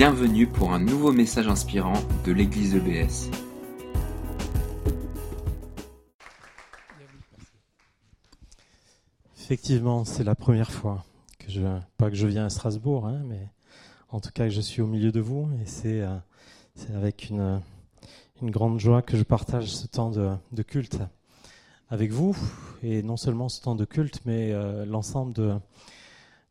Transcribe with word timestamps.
Bienvenue 0.00 0.46
pour 0.46 0.72
un 0.72 0.78
nouveau 0.78 1.12
message 1.12 1.46
inspirant 1.46 1.92
de 2.24 2.32
l'église 2.32 2.74
EBS. 2.74 3.28
Effectivement, 9.38 10.06
c'est 10.06 10.24
la 10.24 10.34
première 10.34 10.70
fois 10.70 11.04
que 11.38 11.50
je, 11.50 11.60
pas 11.98 12.08
que 12.08 12.16
je 12.16 12.26
viens 12.26 12.46
à 12.46 12.48
Strasbourg, 12.48 13.04
hein, 13.04 13.20
mais 13.26 13.46
en 14.08 14.20
tout 14.20 14.30
cas 14.32 14.44
que 14.44 14.54
je 14.54 14.62
suis 14.62 14.80
au 14.80 14.86
milieu 14.86 15.12
de 15.12 15.20
vous, 15.20 15.50
et 15.62 15.66
c'est 15.66 16.00
euh, 16.00 16.16
avec 16.94 17.28
une, 17.28 17.60
grande 18.42 18.80
joie 18.80 19.02
que 19.02 19.18
je 19.18 19.22
partage 19.22 19.66
ce 19.66 19.86
temps 19.86 20.10
de, 20.10 20.62
culte 20.62 20.96
avec 21.90 22.10
vous, 22.10 22.34
et 22.82 23.02
non 23.02 23.18
seulement 23.18 23.50
ce 23.50 23.60
temps 23.60 23.74
de 23.74 23.84
culte, 23.84 24.22
mais 24.24 24.50
euh, 24.52 24.86
l'ensemble 24.86 25.34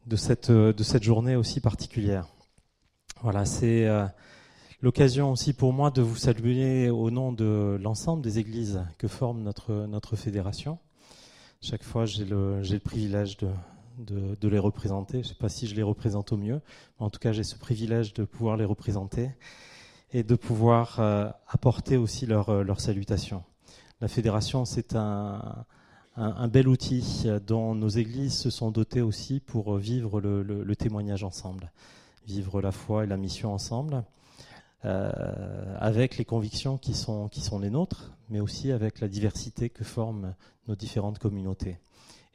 de 0.05 0.15
cette 0.15 1.03
journée 1.03 1.35
aussi 1.35 1.61
particulière. 1.61 2.27
Voilà, 3.21 3.43
c'est 3.43 3.85
euh, 3.85 4.05
l'occasion 4.81 5.33
aussi 5.33 5.51
pour 5.51 5.73
moi 5.73 5.91
de 5.91 6.01
vous 6.01 6.15
saluer 6.15 6.89
au 6.89 7.11
nom 7.11 7.33
de 7.33 7.77
l'ensemble 7.81 8.21
des 8.21 8.39
églises 8.39 8.81
que 8.97 9.09
forme 9.09 9.41
notre, 9.41 9.73
notre 9.87 10.15
fédération. 10.15 10.79
Chaque 11.59 11.83
fois, 11.83 12.05
j'ai 12.05 12.23
le, 12.23 12.61
le 12.61 12.79
privilège 12.79 13.35
de, 13.35 13.49
de, 14.39 14.47
les 14.47 14.57
représenter. 14.57 15.17
Je 15.21 15.27
ne 15.27 15.33
sais 15.33 15.37
pas 15.37 15.49
si 15.49 15.67
je 15.67 15.75
les 15.75 15.83
représente 15.83 16.31
au 16.31 16.37
mieux, 16.37 16.61
mais 16.97 17.05
en 17.05 17.09
tout 17.09 17.19
cas, 17.19 17.33
j'ai 17.33 17.43
ce 17.43 17.57
privilège 17.57 18.13
de 18.13 18.23
pouvoir 18.23 18.55
les 18.55 18.63
représenter 18.63 19.31
et 20.13 20.23
de 20.23 20.35
pouvoir 20.35 21.01
euh, 21.01 21.29
apporter 21.49 21.97
aussi 21.97 22.25
leur, 22.25 22.47
euh, 22.47 22.63
leur 22.63 22.79
salutation. 22.79 23.43
La 23.99 24.07
fédération, 24.07 24.63
c'est 24.63 24.95
un, 24.95 25.65
un, 26.15 26.47
bel 26.47 26.69
outil 26.69 27.27
dont 27.45 27.75
nos 27.75 27.89
églises 27.89 28.37
se 28.37 28.49
sont 28.49 28.71
dotées 28.71 29.01
aussi 29.01 29.41
pour 29.41 29.75
vivre 29.75 30.21
le, 30.21 30.41
le 30.41 30.75
témoignage 30.77 31.25
ensemble, 31.25 31.73
vivre 32.29 32.61
la 32.61 32.71
foi 32.71 33.03
et 33.03 33.07
la 33.07 33.17
mission 33.17 33.53
ensemble. 33.53 34.03
Euh, 34.85 35.75
avec 35.79 36.17
les 36.17 36.25
convictions 36.25 36.77
qui 36.77 36.93
sont, 36.93 37.27
qui 37.27 37.41
sont 37.41 37.59
les 37.59 37.69
nôtres, 37.69 38.11
mais 38.29 38.39
aussi 38.39 38.71
avec 38.71 39.01
la 39.01 39.09
diversité 39.09 39.69
que 39.69 39.83
forment 39.83 40.35
nos 40.67 40.75
différentes 40.75 41.19
communautés. 41.19 41.79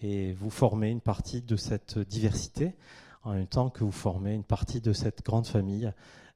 Et 0.02 0.32
vous 0.34 0.50
formez 0.50 0.90
une 0.90 1.00
partie 1.00 1.40
de 1.40 1.56
cette 1.56 1.98
diversité 1.98 2.74
en 3.22 3.32
même 3.32 3.46
temps 3.46 3.70
que 3.70 3.84
vous 3.84 3.92
formez 3.92 4.34
une 4.34 4.44
partie 4.44 4.82
de 4.82 4.92
cette 4.92 5.24
grande 5.24 5.46
famille 5.46 5.90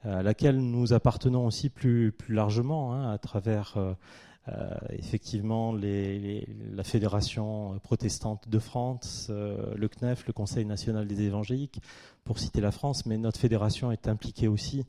euh, 0.07 0.21
à 0.21 0.23
laquelle 0.23 0.59
nous 0.59 0.95
appartenons 0.95 1.45
aussi 1.45 1.69
plus, 1.69 2.13
plus 2.13 2.35
largement 2.35 2.95
hein, 2.95 3.11
à 3.11 3.19
travers 3.19 3.75
euh, 3.77 3.93
euh, 4.49 4.71
effectivement 4.91 5.73
les, 5.73 6.47
la 6.73 6.85
Fédération 6.85 7.79
protestante 7.83 8.49
de 8.49 8.59
France, 8.59 9.29
euh, 9.31 9.75
le 9.75 9.89
CNEF, 9.89 10.27
le 10.27 10.33
Conseil 10.33 10.65
national 10.65 11.07
des 11.07 11.23
évangéliques, 11.23 11.81
pour 12.25 12.39
citer 12.39 12.61
la 12.61 12.71
France, 12.71 13.07
mais 13.07 13.19
notre 13.19 13.41
fédération 13.41 13.91
est 13.93 14.09
impliquée 14.09 14.49
aussi 14.49 14.85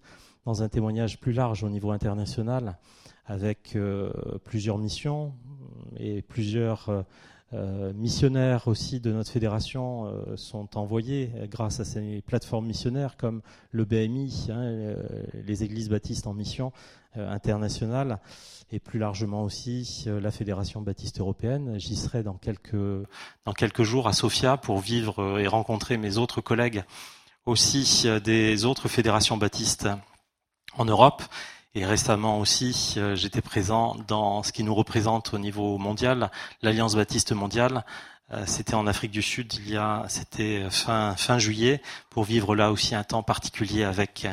dans 0.45 0.63
un 0.63 0.69
témoignage 0.69 1.19
plus 1.19 1.33
large 1.33 1.63
au 1.63 1.69
niveau 1.69 1.91
international, 1.91 2.77
avec 3.25 3.75
euh, 3.75 4.11
plusieurs 4.43 4.77
missions 4.77 5.33
et 5.97 6.21
plusieurs 6.21 6.89
euh, 6.89 6.97
euh, 6.97 7.03
missionnaires 7.51 8.67
aussi 8.67 8.99
de 8.99 9.11
notre 9.11 9.31
fédération 9.31 10.05
euh, 10.05 10.35
sont 10.35 10.77
envoyés 10.77 11.31
grâce 11.49 11.79
à 11.79 11.85
ces 11.85 12.21
plateformes 12.21 12.67
missionnaires 12.67 13.17
comme 13.17 13.41
le 13.71 13.85
BMI, 13.85 14.47
hein, 14.51 14.95
les 15.33 15.63
églises 15.63 15.89
baptistes 15.89 16.27
en 16.27 16.33
mission 16.33 16.71
euh, 17.17 17.27
internationale, 17.27 18.19
et 18.71 18.79
plus 18.79 18.99
largement 18.99 19.43
aussi 19.43 20.03
euh, 20.05 20.19
la 20.19 20.29
Fédération 20.29 20.81
baptiste 20.81 21.19
européenne. 21.19 21.79
J'y 21.79 21.95
serai 21.95 22.21
dans 22.21 22.37
quelques 22.37 23.83
jours 23.83 24.07
à 24.07 24.13
Sofia 24.13 24.57
pour 24.57 24.79
vivre 24.79 25.39
et 25.39 25.47
rencontrer 25.47 25.97
mes 25.97 26.17
autres 26.17 26.41
collègues 26.41 26.83
aussi 27.45 28.07
des 28.23 28.65
autres 28.65 28.87
fédérations 28.89 29.37
baptistes 29.37 29.89
en 30.77 30.85
Europe. 30.85 31.23
Et 31.75 31.85
récemment 31.85 32.39
aussi, 32.39 32.95
euh, 32.97 33.15
j'étais 33.15 33.41
présent 33.41 33.95
dans 34.07 34.43
ce 34.43 34.51
qui 34.51 34.63
nous 34.63 34.73
représente 34.73 35.33
au 35.33 35.37
niveau 35.37 35.77
mondial, 35.77 36.31
l'Alliance 36.61 36.95
baptiste 36.95 37.31
mondiale. 37.31 37.85
Euh, 38.31 38.43
c'était 38.45 38.75
en 38.75 38.87
Afrique 38.87 39.11
du 39.11 39.21
Sud, 39.21 39.53
il 39.55 39.69
y 39.69 39.77
a, 39.77 40.05
c'était 40.07 40.67
fin, 40.69 41.15
fin 41.15 41.39
juillet, 41.39 41.81
pour 42.09 42.23
vivre 42.23 42.55
là 42.55 42.71
aussi 42.71 42.95
un 42.95 43.03
temps 43.03 43.23
particulier 43.23 43.83
avec 43.83 44.27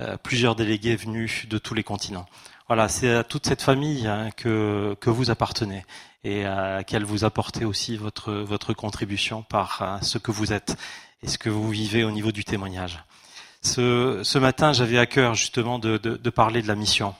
euh, 0.00 0.16
plusieurs 0.22 0.54
délégués 0.54 0.94
venus 0.94 1.48
de 1.48 1.58
tous 1.58 1.74
les 1.74 1.82
continents. 1.82 2.26
Voilà, 2.68 2.88
c'est 2.88 3.12
à 3.12 3.24
toute 3.24 3.46
cette 3.46 3.62
famille 3.62 4.06
hein, 4.06 4.30
que, 4.36 4.96
que 5.00 5.10
vous 5.10 5.30
appartenez 5.30 5.84
et 6.22 6.44
à 6.44 6.76
laquelle 6.76 7.04
vous 7.04 7.24
apportez 7.24 7.64
aussi 7.64 7.96
votre, 7.96 8.32
votre 8.32 8.74
contribution 8.74 9.42
par 9.42 9.82
euh, 9.82 9.98
ce 10.02 10.18
que 10.18 10.30
vous 10.30 10.52
êtes 10.52 10.76
et 11.22 11.28
ce 11.28 11.36
que 11.36 11.48
vous 11.48 11.68
vivez 11.68 12.04
au 12.04 12.12
niveau 12.12 12.30
du 12.30 12.44
témoignage. 12.44 13.02
Ce, 13.68 14.38
matin, 14.38 14.72
j'avais 14.72 14.98
à 14.98 15.04
cœur 15.04 15.34
justement 15.34 15.78
de, 15.78 16.30
parler 16.30 16.62
de 16.62 16.68
la 16.68 16.74
mission, 16.74 17.14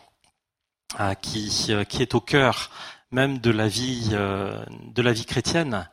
qui, 1.21 1.67
euh, 1.69 1.85
qui 1.85 2.01
est 2.03 2.15
au 2.15 2.21
cœur 2.21 2.71
même 3.11 3.39
de 3.39 3.51
la 3.51 3.69
vie, 3.69 4.11
euh, 4.13 4.65
de 4.87 5.03
la 5.03 5.13
vie 5.13 5.27
chrétienne 5.27 5.89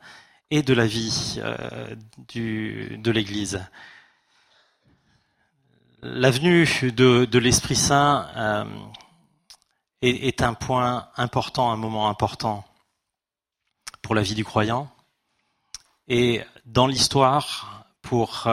et 0.50 0.62
de 0.62 0.72
la 0.72 0.86
vie 0.86 1.36
euh, 1.38 1.94
de 2.34 3.10
l'Église. 3.10 3.66
L'avenue 6.02 6.66
de, 6.82 7.26
de 7.26 7.38
l'Esprit 7.38 7.76
Saint 7.76 8.66
est 10.00 10.42
un 10.42 10.54
point 10.54 11.08
important, 11.16 11.70
un 11.70 11.76
moment 11.76 12.08
important 12.08 12.64
pour 14.00 14.14
la 14.14 14.22
vie 14.22 14.34
du 14.34 14.44
croyant 14.44 14.90
et 16.08 16.42
dans 16.64 16.86
l'histoire 16.86 17.86
pour 18.02 18.46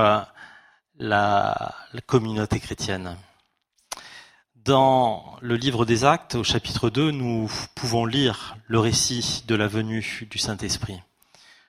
la, 0.98 1.76
communauté 2.06 2.59
chrétienne. 2.59 3.18
Dans 4.56 5.38
le 5.42 5.56
livre 5.56 5.86
des 5.86 6.06
Actes, 6.06 6.36
au 6.36 6.44
chapitre 6.44 6.90
2, 6.90 7.12
nous 7.12 7.52
pouvons 7.76 8.06
lire 8.06 8.56
le 8.68 8.80
récit 8.80 9.44
de 9.48 9.56
la 9.56 9.68
venue 9.68 10.28
du 10.30 10.38
Saint-Esprit. 10.38 11.02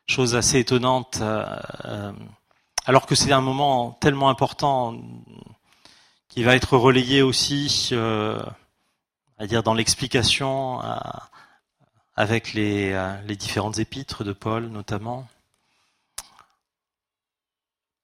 Chose 0.07 0.37
assez 0.37 0.61
étonnante, 0.61 1.19
euh, 1.21 2.13
alors 2.87 3.07
que 3.07 3.15
c'est 3.15 3.33
un 3.33 3.41
moment 3.41 3.93
tellement 4.01 4.29
important 4.29 4.97
qui 6.29 6.43
va 6.43 6.57
être 6.57 6.77
relayé 6.77 7.23
aussi, 7.23 7.91
euh, 7.93 8.43
à 9.39 9.47
dire 9.47 9.63
dans 9.63 9.75
l'explication, 9.75 10.83
euh, 10.83 10.97
avec 12.17 12.55
les, 12.55 12.93
euh, 12.93 13.21
les 13.23 13.37
différentes 13.37 13.79
épîtres 13.79 14.25
de 14.25 14.33
Paul 14.33 14.67
notamment. 14.67 15.29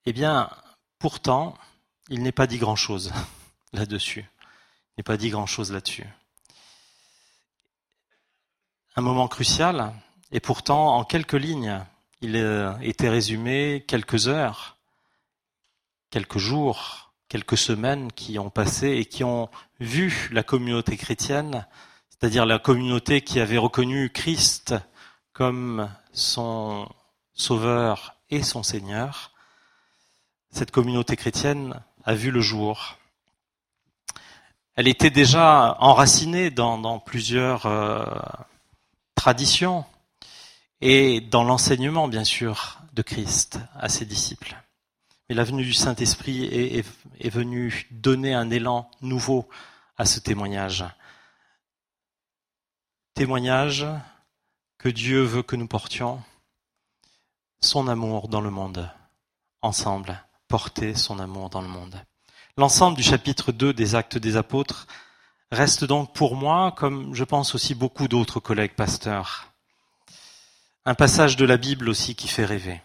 Eh 0.07 0.13
bien, 0.13 0.49
Pourtant, 1.01 1.57
il 2.11 2.23
n'est 2.23 2.31
pas 2.31 2.47
dit 2.47 2.59
grand-chose 2.59 3.11
là-dessus. 3.73 4.21
Il 4.21 4.95
n'est 4.99 5.03
pas 5.03 5.17
dit 5.17 5.31
grand-chose 5.31 5.73
là-dessus. 5.73 6.07
Un 8.97 9.01
moment 9.01 9.27
crucial, 9.27 9.95
et 10.31 10.41
pourtant, 10.41 10.97
en 10.97 11.05
quelques 11.05 11.33
lignes, 11.33 11.83
il 12.21 12.37
a 12.37 12.79
été 12.83 13.09
résumé 13.09 13.83
quelques 13.89 14.29
heures, 14.29 14.77
quelques 16.11 16.37
jours, 16.37 17.15
quelques 17.31 17.57
semaines 17.57 18.13
qui 18.13 18.39
ont 18.39 18.51
passé 18.51 18.91
et 18.91 19.07
qui 19.07 19.25
ont 19.25 19.49
vu 19.79 20.29
la 20.33 20.43
communauté 20.43 20.99
chrétienne, 20.99 21.67
c'est-à-dire 22.11 22.45
la 22.45 22.59
communauté 22.59 23.23
qui 23.23 23.41
avait 23.41 23.57
reconnu 23.57 24.11
Christ 24.11 24.75
comme 25.33 25.91
son 26.13 26.87
sauveur 27.33 28.17
et 28.29 28.43
son 28.43 28.63
Seigneur, 28.63 29.33
cette 30.51 30.71
communauté 30.71 31.17
chrétienne 31.17 31.81
a 32.05 32.15
vu 32.15 32.31
le 32.31 32.41
jour. 32.41 32.99
Elle 34.75 34.89
était 34.89 35.11
déjà 35.11 35.77
enracinée 35.81 36.51
dans, 36.51 36.99
plusieurs 36.99 37.67
euh, 37.67 38.05
traditions 39.15 39.85
et 40.81 41.21
dans 41.21 41.45
l'enseignement, 41.45 42.09
bien 42.09 42.25
sûr, 42.25 42.81
de 42.93 43.03
Christ 43.03 43.59
à 43.75 43.89
ses 43.89 44.07
disciples. 44.07 44.57
Mais 45.29 45.35
la 45.35 45.45
venue 45.45 45.65
du 45.65 45.75
Saint-Esprit 45.75 46.45
est 46.47 47.31
venue 47.31 47.87
donner 47.93 48.35
un 48.35 48.51
élan 48.51 48.91
nouveau 49.01 49.49
à 49.97 50.05
ce 50.05 50.19
témoignage. 50.19 50.85
Témoignage 53.15 53.87
que 54.79 54.89
Dieu 54.89 55.23
veut 55.23 55.43
que 55.43 55.57
nous 55.57 55.69
portions 55.69 56.23
son 57.61 57.87
amour 57.87 58.29
dans 58.29 58.41
le 58.41 58.51
monde, 58.51 58.91
ensemble 59.61 60.21
porter 60.51 60.97
son 60.97 61.21
amour 61.21 61.49
dans 61.49 61.63
le 61.63 61.69
monde. 61.69 61.95
L'ensemble 62.57 62.97
du 62.97 63.05
chapitre 63.05 63.53
2 63.53 63.73
des 63.73 63.95
actes 63.95 64.19
des 64.19 64.37
apôtres 64.37 64.89
reste 65.53 65.85
donc 65.85 66.13
pour 66.13 66.35
moi, 66.35 66.75
comme 66.77 67.15
je 67.15 67.23
pense 67.23 67.55
aussi 67.55 67.77
beaucoup 67.77 68.09
d'autres 68.09 68.41
collègues 68.41 68.75
pasteurs, 68.75 69.53
un 70.85 70.97
passage 70.97 71.37
de 71.37 71.45
la 71.45 71.57
Bible 71.57 71.89
aussi 71.89 72.17
qui 72.17 72.27
fait 72.27 72.45
rêver. 72.45 72.83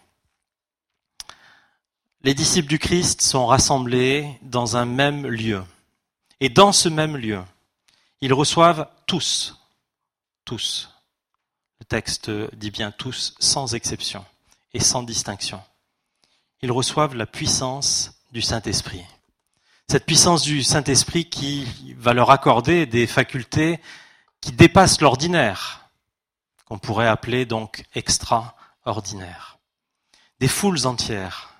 Les 2.22 2.34
disciples 2.34 2.68
du 2.68 2.78
Christ 2.78 3.20
sont 3.20 3.46
rassemblés 3.46 4.38
dans 4.42 4.76
un 4.76 4.86
même 4.86 5.26
lieu. 5.26 5.64
Et 6.38 6.48
dans 6.48 6.70
ce 6.70 6.88
même 6.88 7.16
lieu, 7.16 7.42
ils 8.20 8.32
reçoivent 8.32 8.88
tous, 9.06 9.58
tous, 10.44 10.90
le 11.80 11.84
texte 11.84 12.30
dit 12.54 12.70
bien 12.70 12.92
tous, 12.92 13.34
sans 13.40 13.74
exception 13.74 14.24
et 14.72 14.80
sans 14.80 15.02
distinction 15.02 15.60
ils 16.66 16.72
reçoivent 16.72 17.14
la 17.14 17.26
puissance 17.26 18.10
du 18.32 18.42
Saint-Esprit. 18.42 19.04
Cette 19.88 20.04
puissance 20.04 20.42
du 20.42 20.64
Saint-Esprit 20.64 21.26
qui 21.26 21.94
va 21.96 22.12
leur 22.12 22.32
accorder 22.32 22.86
des 22.86 23.06
facultés 23.06 23.78
qui 24.40 24.50
dépassent 24.50 25.00
l'ordinaire, 25.00 25.88
qu'on 26.64 26.80
pourrait 26.80 27.06
appeler 27.06 27.46
donc 27.46 27.84
extraordinaires. 27.94 29.58
Des 30.40 30.48
foules 30.48 30.88
entières 30.88 31.54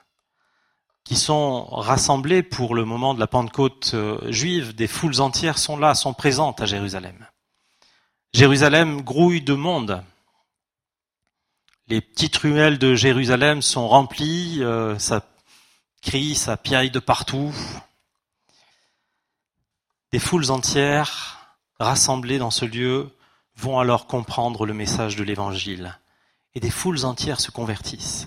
qui 1.05 1.15
sont 1.15 1.67
rassemblées 1.67 2.43
pour 2.43 2.75
le 2.75 2.85
moment 2.85 3.15
de 3.15 3.21
la 3.21 3.29
Pentecôte 3.29 3.93
euh, 3.95 4.19
juive, 4.33 4.75
des 4.75 4.89
foules 4.89 5.21
entières 5.21 5.59
sont 5.59 5.77
là, 5.77 5.95
sont 5.95 6.15
présentes 6.15 6.61
à 6.61 6.67
Jérusalem. 6.67 7.29
Jérusalem 8.33 9.03
grouille 9.03 9.41
de 9.41 9.55
monde. 9.55 10.03
Les 11.89 12.01
petites 12.01 12.37
ruelles 12.39 12.79
de 12.79 12.97
Jérusalem 12.97 13.63
sont 13.63 13.87
remplies, 13.87 14.59
euh, 14.61 14.99
ça 14.99 15.25
crie, 16.03 16.35
ça 16.35 16.57
piaille 16.57 16.91
de 16.91 16.99
partout. 16.99 17.55
Des 20.11 20.19
foules 20.19 20.51
entières 20.51 21.57
rassemblées 21.79 22.39
dans 22.39 22.51
ce 22.51 22.65
lieu 22.65 23.15
vont 23.55 23.79
alors 23.79 24.09
comprendre 24.09 24.67
le 24.67 24.75
message 24.75 25.15
de 25.15 25.23
l'Évangile. 25.23 25.97
Et 26.57 26.61
des 26.61 26.71
foules 26.71 27.05
entières 27.05 27.41
se 27.41 27.53
convertissent. 27.53 28.27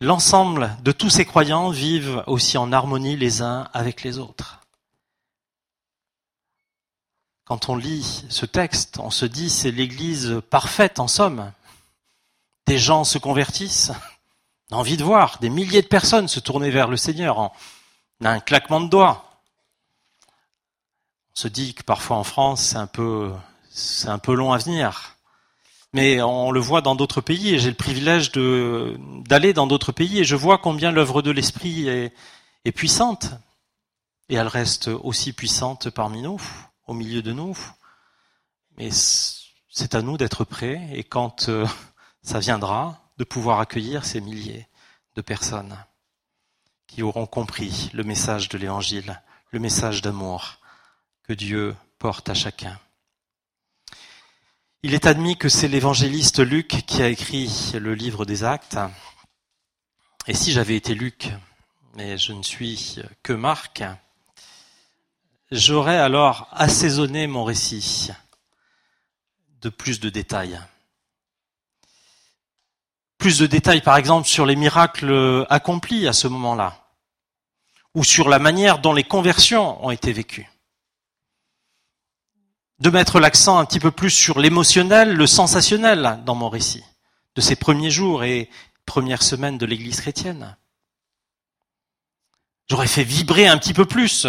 L'ensemble 0.00 0.74
de 0.82 0.92
tous 0.92 1.10
ces 1.10 1.26
croyants 1.26 1.68
vivent 1.68 2.24
aussi 2.26 2.56
en 2.56 2.72
harmonie 2.72 3.18
les 3.18 3.42
uns 3.42 3.68
avec 3.74 4.02
les 4.04 4.16
autres. 4.16 4.60
Quand 7.44 7.68
on 7.68 7.76
lit 7.76 8.24
ce 8.30 8.46
texte, 8.46 8.98
on 9.00 9.10
se 9.10 9.26
dit 9.26 9.50
c'est 9.50 9.70
l'Église 9.70 10.40
parfaite 10.48 10.98
en 10.98 11.08
somme. 11.08 11.52
Des 12.70 12.78
gens 12.78 13.02
se 13.02 13.18
convertissent. 13.18 13.90
On 14.70 14.76
a 14.76 14.78
envie 14.78 14.96
de 14.96 15.02
voir 15.02 15.38
des 15.40 15.50
milliers 15.50 15.82
de 15.82 15.88
personnes 15.88 16.28
se 16.28 16.38
tourner 16.38 16.70
vers 16.70 16.86
le 16.86 16.96
Seigneur 16.96 17.40
en 17.40 17.52
un 18.22 18.38
claquement 18.38 18.80
de 18.80 18.88
doigts. 18.88 19.42
On 21.34 21.40
se 21.40 21.48
dit 21.48 21.74
que 21.74 21.82
parfois 21.82 22.16
en 22.16 22.22
France, 22.22 22.62
c'est 22.62 22.76
un 22.76 22.86
peu, 22.86 23.32
c'est 23.70 24.06
un 24.06 24.20
peu 24.20 24.34
long 24.34 24.52
à 24.52 24.58
venir. 24.58 25.16
Mais 25.92 26.22
on 26.22 26.52
le 26.52 26.60
voit 26.60 26.80
dans 26.80 26.94
d'autres 26.94 27.20
pays 27.20 27.52
et 27.52 27.58
j'ai 27.58 27.70
le 27.70 27.76
privilège 27.76 28.30
d'aller 28.30 29.52
dans 29.52 29.66
d'autres 29.66 29.90
pays 29.90 30.20
et 30.20 30.24
je 30.24 30.36
vois 30.36 30.58
combien 30.58 30.92
l'œuvre 30.92 31.22
de 31.22 31.32
l'Esprit 31.32 31.88
est, 31.88 32.14
est 32.64 32.72
puissante. 32.72 33.30
Et 34.28 34.36
elle 34.36 34.46
reste 34.46 34.86
aussi 35.02 35.32
puissante 35.32 35.90
parmi 35.90 36.22
nous, 36.22 36.40
au 36.86 36.94
milieu 36.94 37.20
de 37.20 37.32
nous. 37.32 37.58
Mais 38.76 38.90
c'est 38.92 39.96
à 39.96 40.02
nous 40.02 40.16
d'être 40.16 40.44
prêts 40.44 40.88
et 40.92 41.02
quand 41.02 41.48
euh, 41.48 41.66
ça 42.22 42.38
viendra, 42.38 43.00
de 43.18 43.24
pouvoir 43.24 43.60
accueillir 43.60 44.04
ces 44.04 44.20
milliers 44.20 44.66
de 45.14 45.22
personnes 45.22 45.76
qui 46.86 47.02
auront 47.02 47.26
compris 47.26 47.90
le 47.92 48.02
message 48.02 48.48
de 48.48 48.58
l'Évangile, 48.58 49.20
le 49.52 49.60
message 49.60 50.02
d'amour 50.02 50.58
que 51.22 51.32
Dieu 51.32 51.76
porte 51.98 52.28
à 52.28 52.34
chacun. 52.34 52.78
Il 54.82 54.94
est 54.94 55.06
admis 55.06 55.36
que 55.36 55.50
c'est 55.50 55.68
l'évangéliste 55.68 56.40
Luc 56.40 56.68
qui 56.86 57.02
a 57.02 57.08
écrit 57.08 57.72
le 57.74 57.94
livre 57.94 58.24
des 58.24 58.44
actes. 58.44 58.78
Et 60.26 60.34
si 60.34 60.52
j'avais 60.52 60.74
été 60.74 60.94
Luc, 60.94 61.28
mais 61.94 62.16
je 62.16 62.32
ne 62.32 62.42
suis 62.42 62.98
que 63.22 63.34
Marc, 63.34 63.84
j'aurais 65.50 65.98
alors 65.98 66.48
assaisonné 66.52 67.26
mon 67.26 67.44
récit 67.44 68.10
de 69.60 69.68
plus 69.68 70.00
de 70.00 70.08
détails. 70.08 70.58
Plus 73.20 73.38
de 73.38 73.46
détails, 73.46 73.82
par 73.82 73.96
exemple, 73.96 74.26
sur 74.26 74.46
les 74.46 74.56
miracles 74.56 75.46
accomplis 75.48 76.08
à 76.08 76.12
ce 76.12 76.26
moment-là, 76.26 76.88
ou 77.94 78.02
sur 78.02 78.28
la 78.28 78.40
manière 78.40 78.80
dont 78.80 78.92
les 78.92 79.04
conversions 79.04 79.84
ont 79.86 79.92
été 79.92 80.12
vécues 80.12 80.50
de 82.80 82.90
mettre 82.90 83.20
l'accent 83.20 83.58
un 83.58 83.64
petit 83.64 83.78
peu 83.78 83.90
plus 83.90 84.10
sur 84.10 84.40
l'émotionnel, 84.40 85.12
le 85.12 85.26
sensationnel 85.26 86.20
dans 86.24 86.34
mon 86.34 86.48
récit, 86.48 86.84
de 87.36 87.40
ces 87.40 87.56
premiers 87.56 87.90
jours 87.90 88.24
et 88.24 88.48
premières 88.86 89.22
semaines 89.22 89.58
de 89.58 89.66
l'Église 89.66 90.00
chrétienne. 90.00 90.56
J'aurais 92.68 92.86
fait 92.86 93.04
vibrer 93.04 93.46
un 93.46 93.58
petit 93.58 93.74
peu 93.74 93.84
plus. 93.84 94.26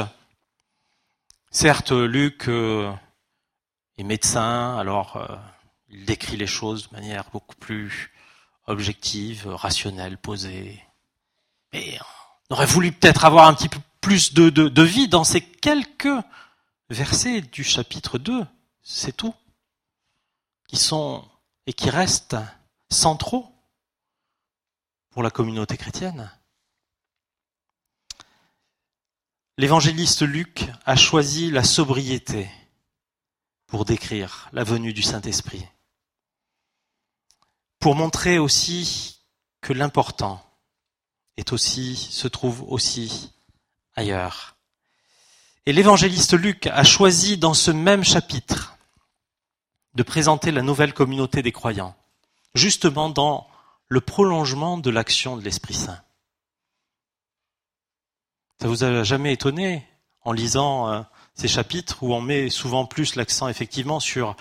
Certes, 1.50 1.92
Luc 1.92 2.48
euh, 2.50 2.92
est 3.98 4.04
médecin, 4.04 4.78
alors 4.78 5.18
euh, 5.18 5.36
il 5.90 6.06
décrit 6.06 6.38
les 6.38 6.48
choses 6.48 6.90
de 6.90 6.96
manière 6.96 7.30
beaucoup 7.32 7.56
plus 7.56 8.11
objective, 8.72 9.48
rationnelle, 9.48 10.18
posée. 10.18 10.82
Mais 11.74 12.00
on 12.50 12.56
aurait 12.56 12.66
voulu 12.66 12.92
peut-être 12.92 13.26
avoir 13.26 13.48
un 13.48 13.54
petit 13.54 13.70
peu 13.70 13.80
plus 14.02 14.34
de 14.34 14.82
vie 14.82 15.08
dans 15.08 15.24
ces 15.24 15.42
quelques 15.42 16.08
versets 16.90 17.42
du 17.42 17.64
chapitre 17.64 18.18
2, 18.18 18.46
c'est 18.82 19.16
tout, 19.16 19.34
qui 20.68 20.78
sont 20.78 21.28
et 21.68 21.74
qui 21.74 21.90
restent 21.90 22.38
centraux 22.90 23.48
pour 25.12 25.24
la 25.24 25.30
communauté 25.30 25.78
chrétienne. 25.78 26.32
L'évangéliste 29.58 30.24
Luc 30.24 30.70
a 30.86 30.96
choisi 30.96 31.52
la 31.52 31.64
sobriété 31.64 32.50
pour 33.68 33.86
décrire 33.86 34.50
la 34.54 34.64
venue 34.64 34.94
du 34.94 35.02
Saint-Esprit, 35.02 35.66
pour 37.82 37.96
montrer 37.96 38.38
aussi 38.38 39.20
que 39.60 39.74
l'important 39.74 40.42
est 41.36 41.52
aussi, 41.52 41.96
se 41.96 42.28
trouve 42.28 42.64
aussi 42.72 43.34
ailleurs. 43.96 44.56
Et 45.66 45.74
l'évangéliste 45.74 46.34
Luc 46.34 46.68
a 46.68 46.84
choisi 46.84 47.38
dans 47.38 47.56
ce 47.56 47.72
même 47.72 48.04
chapitre 48.04 48.78
de 49.96 50.04
présenter 50.04 50.52
la 50.52 50.62
nouvelle 50.62 50.94
communauté 50.94 51.42
des 51.42 51.52
croyants, 51.52 51.96
justement 52.54 53.10
dans 53.10 53.48
le 53.88 54.00
prolongement 54.00 54.78
de 54.78 54.90
l'action 54.92 55.36
de 55.36 55.42
l'Esprit 55.42 55.74
Saint. 55.74 56.02
Ça 58.62 58.68
vous 58.68 58.84
a 58.84 59.04
jamais 59.04 59.34
étonné 59.34 59.88
en 60.24 60.34
lisant 60.34 60.88
euh, 60.88 61.02
ces 61.34 61.48
chapitres 61.48 62.04
où 62.04 62.14
on 62.14 62.22
met 62.22 62.52
souvent 62.52 62.86
plus 62.86 63.16
l'accent 63.16 63.48
effectivement 63.48 64.00
sur 64.00 64.36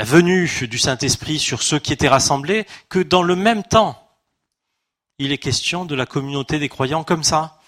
la 0.00 0.06
venue 0.06 0.48
du 0.66 0.78
Saint-Esprit, 0.78 1.38
sur 1.38 1.62
ceux 1.62 1.78
qui 1.78 1.92
étaient 1.92 2.08
rassemblés, 2.08 2.66
que 2.88 3.00
dans 3.00 3.22
le 3.22 3.36
même 3.36 3.62
temps, 3.62 4.02
il 5.18 5.30
est 5.30 5.36
question 5.36 5.84
de 5.84 5.94
la 5.94 6.06
communauté 6.06 6.58
des 6.58 6.70
croyants 6.70 7.04
comme 7.04 7.22
ça, 7.22 7.60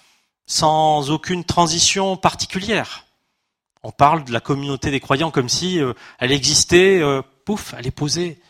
sans 0.47 1.11
aucune 1.11 1.43
transition 1.43 2.17
particulière. 2.17 3.05
On 3.83 3.91
parle 3.91 4.23
de 4.23 4.31
la 4.31 4.39
communauté 4.39 4.89
des 4.89 4.99
croyants 4.99 5.29
comme 5.29 5.47
si 5.47 5.79
euh, 5.79 5.93
elle 6.17 6.31
existait, 6.31 6.99
euh, 7.03 7.21
pouf, 7.45 7.75
elle 7.77 7.85
est 7.85 7.91
posée 7.91 8.41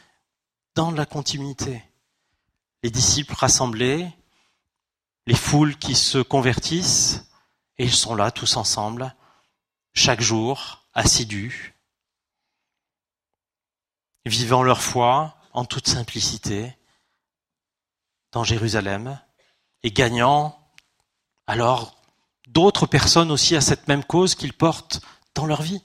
dans 0.76 0.92
la 0.92 1.06
continuité. 1.06 1.84
Les 2.84 2.90
disciples 2.90 3.36
rassemblés, 3.36 4.08
les 5.28 5.36
foules 5.36 5.76
qui 5.76 5.96
se 5.96 6.20
convertissent, 6.20 7.26
et 7.78 7.84
ils 7.84 7.92
sont 7.92 8.16
là 8.16 8.32
tous 8.32 8.56
ensemble, 8.56 9.14
chaque 9.94 10.22
jour, 10.22 10.86
assidus, 10.94 11.73
vivant 14.26 14.64
leur 14.64 14.82
foi 14.82 15.38
en 15.52 15.66
toute 15.66 15.88
simplicité 15.88 16.78
dans 18.32 18.44
Jérusalem 18.44 19.20
et 19.84 19.92
gagnant 19.92 20.60
alors 21.48 21.96
d'autres 22.48 22.86
personnes 22.86 23.32
aussi 23.32 23.56
à 23.56 23.62
cette 23.62 23.88
même 23.88 24.04
cause 24.04 24.36
qu'ils 24.36 24.54
portent 24.54 25.02
dans 25.36 25.46
leur 25.46 25.62
vie. 25.62 25.84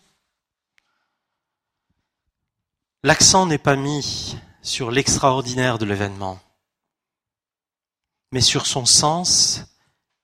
L'accent 3.02 3.46
n'est 3.46 3.58
pas 3.58 3.76
mis 3.76 4.36
sur 4.62 4.90
l'extraordinaire 4.90 5.78
de 5.78 5.84
l'événement, 5.84 6.40
mais 8.32 8.40
sur 8.40 8.66
son 8.66 8.86
sens 8.86 9.62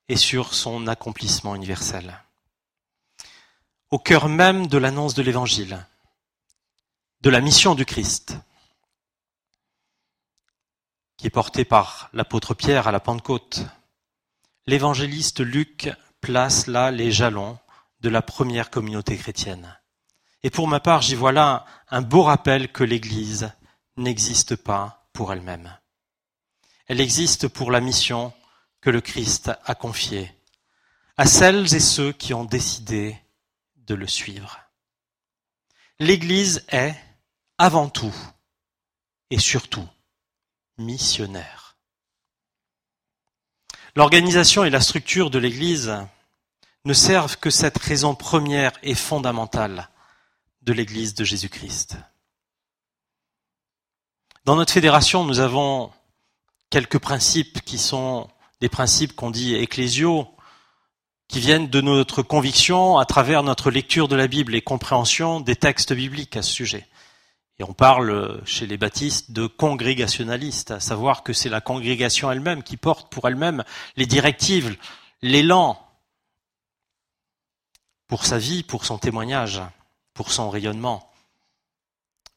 et 0.07 0.17
sur 0.17 0.53
son 0.53 0.87
accomplissement 0.87 1.55
universel. 1.55 2.21
Au 3.91 3.99
cœur 3.99 4.27
même 4.27 4.67
de 4.67 4.77
l'annonce 4.77 5.13
de 5.13 5.21
l'Évangile, 5.21 5.85
de 7.25 7.31
la 7.31 7.41
mission 7.41 7.73
du 7.73 7.85
Christ, 7.85 8.37
qui 11.17 11.25
est 11.25 11.31
portée 11.31 11.65
par 11.65 12.11
l'apôtre 12.13 12.53
Pierre 12.53 12.87
à 12.87 12.91
la 12.91 12.99
Pentecôte, 12.99 13.61
L'évangéliste 14.67 15.39
Luc 15.39 15.89
place 16.21 16.67
là 16.67 16.91
les 16.91 17.11
jalons 17.11 17.57
de 18.01 18.09
la 18.09 18.21
première 18.21 18.69
communauté 18.69 19.17
chrétienne. 19.17 19.75
Et 20.43 20.51
pour 20.51 20.67
ma 20.67 20.79
part, 20.79 21.01
j'y 21.01 21.15
vois 21.15 21.31
là 21.31 21.65
un 21.89 22.03
beau 22.03 22.21
rappel 22.21 22.71
que 22.71 22.83
l'Église 22.83 23.51
n'existe 23.97 24.55
pas 24.55 25.09
pour 25.11 25.33
elle-même. 25.33 25.75
Elle 26.85 27.01
existe 27.01 27.47
pour 27.47 27.71
la 27.71 27.81
mission 27.81 28.33
que 28.81 28.91
le 28.91 29.01
Christ 29.01 29.51
a 29.65 29.73
confiée 29.73 30.31
à 31.17 31.25
celles 31.25 31.73
et 31.73 31.79
ceux 31.79 32.11
qui 32.11 32.35
ont 32.35 32.45
décidé 32.45 33.17
de 33.77 33.95
le 33.95 34.05
suivre. 34.05 34.59
L'Église 35.99 36.63
est, 36.67 36.95
avant 37.57 37.89
tout 37.89 38.13
et 39.29 39.39
surtout, 39.39 39.87
missionnaire. 40.77 41.77
L'organisation 43.95 44.65
et 44.65 44.69
la 44.69 44.81
structure 44.81 45.29
de 45.29 45.39
l'Église 45.39 45.95
ne 46.83 46.93
servent 46.93 47.37
que 47.37 47.49
cette 47.49 47.77
raison 47.77 48.13
première 48.13 48.73
et 48.83 48.93
fondamentale 48.93 49.89
de 50.61 50.73
l'Église 50.73 51.15
de 51.15 51.23
Jésus-Christ. 51.23 51.97
Dans 54.43 54.55
notre 54.55 54.73
fédération, 54.73 55.23
nous 55.23 55.39
avons 55.39 55.91
quelques 56.69 56.99
principes 56.99 57.61
qui 57.61 57.79
sont 57.79 58.29
des 58.61 58.69
principes 58.69 59.15
qu'on 59.15 59.31
dit 59.31 59.55
ecclésiaux, 59.55 60.27
qui 61.27 61.39
viennent 61.39 61.69
de 61.69 61.81
notre 61.81 62.21
conviction 62.21 62.97
à 62.97 63.05
travers 63.05 63.41
notre 63.41 63.71
lecture 63.71 64.07
de 64.07 64.15
la 64.15 64.27
Bible 64.27 64.55
et 64.55 64.61
compréhension 64.61 65.39
des 65.39 65.55
textes 65.55 65.93
bibliques 65.93 66.37
à 66.37 66.43
ce 66.43 66.51
sujet. 66.51 66.87
Et 67.59 67.63
on 67.63 67.73
parle 67.73 68.41
chez 68.45 68.67
les 68.67 68.77
baptistes 68.77 69.31
de 69.31 69.47
congrégationalistes, 69.47 70.71
à 70.71 70.79
savoir 70.79 71.23
que 71.23 71.31
c'est 71.31 71.49
la 71.49 71.61
congrégation 71.61 72.29
elle-même 72.31 72.63
qui 72.63 72.75
porte 72.75 73.11
pour 73.11 73.27
elle-même 73.27 73.63
les 73.95 74.05
directives, 74.05 74.75
l'élan 75.21 75.81
pour 78.07 78.25
sa 78.25 78.37
vie, 78.37 78.63
pour 78.63 78.85
son 78.85 78.97
témoignage, 78.97 79.61
pour 80.13 80.31
son 80.31 80.49
rayonnement, 80.49 81.11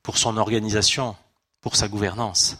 pour 0.03 0.19
son 0.19 0.37
organisation, 0.37 1.17
pour 1.61 1.77
sa 1.77 1.89
gouvernance. 1.89 2.59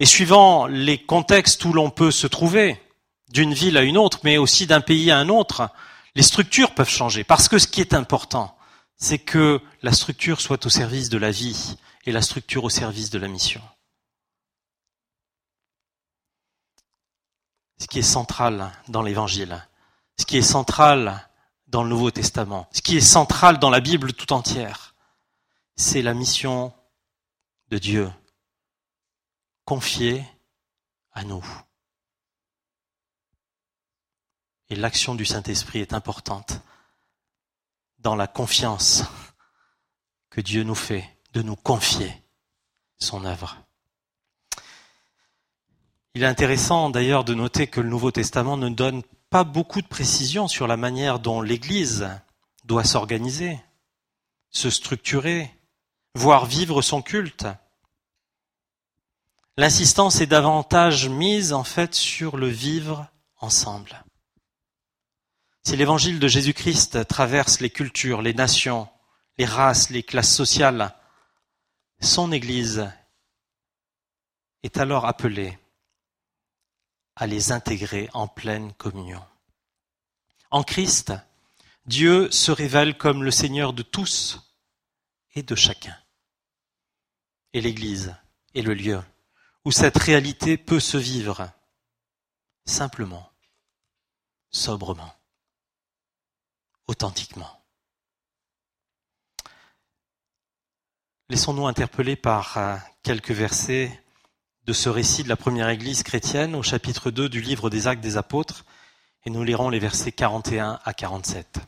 Et 0.00 0.06
suivant 0.06 0.66
les 0.66 0.98
contextes 0.98 1.64
où 1.64 1.72
l'on 1.74 1.90
peut 1.90 2.10
se 2.10 2.26
trouver, 2.26 2.80
d'une 3.28 3.54
ville 3.54 3.76
à 3.76 3.82
une 3.82 3.98
autre, 3.98 4.20
mais 4.24 4.38
aussi 4.38 4.66
d'un 4.66 4.80
pays 4.80 5.10
à 5.10 5.18
un 5.18 5.28
autre, 5.28 5.68
les 6.14 6.22
structures 6.22 6.74
peuvent 6.74 6.88
changer. 6.88 7.22
Parce 7.22 7.48
que 7.48 7.58
ce 7.58 7.68
qui 7.68 7.80
est 7.80 7.94
important, 7.94 8.56
c'est 9.00 9.18
que 9.18 9.60
la 9.82 9.92
structure 9.92 10.40
soit 10.40 10.64
au 10.66 10.68
service 10.68 11.08
de 11.08 11.16
la 11.16 11.30
vie 11.30 11.76
et 12.04 12.12
la 12.12 12.20
structure 12.20 12.64
au 12.64 12.70
service 12.70 13.08
de 13.08 13.18
la 13.18 13.28
mission. 13.28 13.62
Ce 17.78 17.86
qui 17.86 17.98
est 17.98 18.02
central 18.02 18.70
dans 18.88 19.02
l'Évangile, 19.02 19.66
ce 20.18 20.26
qui 20.26 20.36
est 20.36 20.42
central 20.42 21.26
dans 21.66 21.82
le 21.82 21.88
Nouveau 21.88 22.10
Testament, 22.10 22.68
ce 22.72 22.82
qui 22.82 22.98
est 22.98 23.00
central 23.00 23.58
dans 23.58 23.70
la 23.70 23.80
Bible 23.80 24.12
tout 24.12 24.34
entière, 24.34 24.94
c'est 25.76 26.02
la 26.02 26.12
mission 26.12 26.74
de 27.70 27.78
Dieu 27.78 28.12
confiée 29.64 30.26
à 31.12 31.24
nous. 31.24 31.44
Et 34.68 34.76
l'action 34.76 35.14
du 35.14 35.24
Saint-Esprit 35.24 35.78
est 35.78 35.94
importante 35.94 36.60
dans 38.00 38.16
la 38.16 38.26
confiance 38.26 39.04
que 40.30 40.40
Dieu 40.40 40.62
nous 40.62 40.74
fait 40.74 41.08
de 41.32 41.42
nous 41.42 41.56
confier 41.56 42.12
son 42.98 43.24
œuvre. 43.24 43.56
Il 46.14 46.22
est 46.22 46.26
intéressant 46.26 46.90
d'ailleurs 46.90 47.24
de 47.24 47.34
noter 47.34 47.66
que 47.66 47.80
le 47.80 47.88
Nouveau 47.88 48.10
Testament 48.10 48.56
ne 48.56 48.68
donne 48.68 49.02
pas 49.30 49.44
beaucoup 49.44 49.80
de 49.80 49.86
précisions 49.86 50.48
sur 50.48 50.66
la 50.66 50.76
manière 50.76 51.20
dont 51.20 51.40
l'Église 51.40 52.08
doit 52.64 52.84
s'organiser, 52.84 53.60
se 54.50 54.70
structurer, 54.70 55.54
voire 56.14 56.46
vivre 56.46 56.82
son 56.82 57.00
culte. 57.00 57.46
L'insistance 59.56 60.20
est 60.20 60.26
davantage 60.26 61.08
mise 61.08 61.52
en 61.52 61.64
fait 61.64 61.94
sur 61.94 62.36
le 62.36 62.48
vivre 62.48 63.06
ensemble. 63.40 64.04
Si 65.62 65.76
l'évangile 65.76 66.18
de 66.18 66.28
Jésus-Christ 66.28 67.06
traverse 67.06 67.60
les 67.60 67.70
cultures, 67.70 68.22
les 68.22 68.32
nations, 68.32 68.88
les 69.36 69.44
races, 69.44 69.90
les 69.90 70.02
classes 70.02 70.34
sociales, 70.34 70.94
son 72.00 72.32
Église 72.32 72.90
est 74.62 74.78
alors 74.78 75.04
appelée 75.04 75.58
à 77.14 77.26
les 77.26 77.52
intégrer 77.52 78.08
en 78.14 78.26
pleine 78.26 78.72
communion. 78.74 79.22
En 80.50 80.62
Christ, 80.62 81.12
Dieu 81.84 82.30
se 82.30 82.50
révèle 82.50 82.96
comme 82.96 83.22
le 83.22 83.30
Seigneur 83.30 83.74
de 83.74 83.82
tous 83.82 84.54
et 85.34 85.42
de 85.42 85.54
chacun. 85.54 85.96
Et 87.52 87.60
l'Église 87.60 88.14
est 88.54 88.62
le 88.62 88.74
lieu 88.74 89.02
où 89.66 89.72
cette 89.72 89.98
réalité 89.98 90.56
peut 90.56 90.80
se 90.80 90.96
vivre 90.96 91.50
simplement, 92.64 93.30
sobrement 94.50 95.19
authentiquement. 96.90 97.62
Laissons-nous 101.28 101.68
interpeller 101.68 102.16
par 102.16 102.58
euh, 102.58 102.76
quelques 103.04 103.30
versets 103.30 104.02
de 104.64 104.72
ce 104.72 104.88
récit 104.88 105.22
de 105.22 105.28
la 105.28 105.36
première 105.36 105.68
église 105.68 106.02
chrétienne 106.02 106.56
au 106.56 106.64
chapitre 106.64 107.12
2 107.12 107.28
du 107.28 107.40
livre 107.40 107.70
des 107.70 107.86
actes 107.86 108.02
des 108.02 108.16
apôtres 108.16 108.64
et 109.24 109.30
nous 109.30 109.44
lirons 109.44 109.70
les 109.70 109.78
versets 109.78 110.10
41 110.10 110.80
à 110.82 110.92
47. 110.92 111.60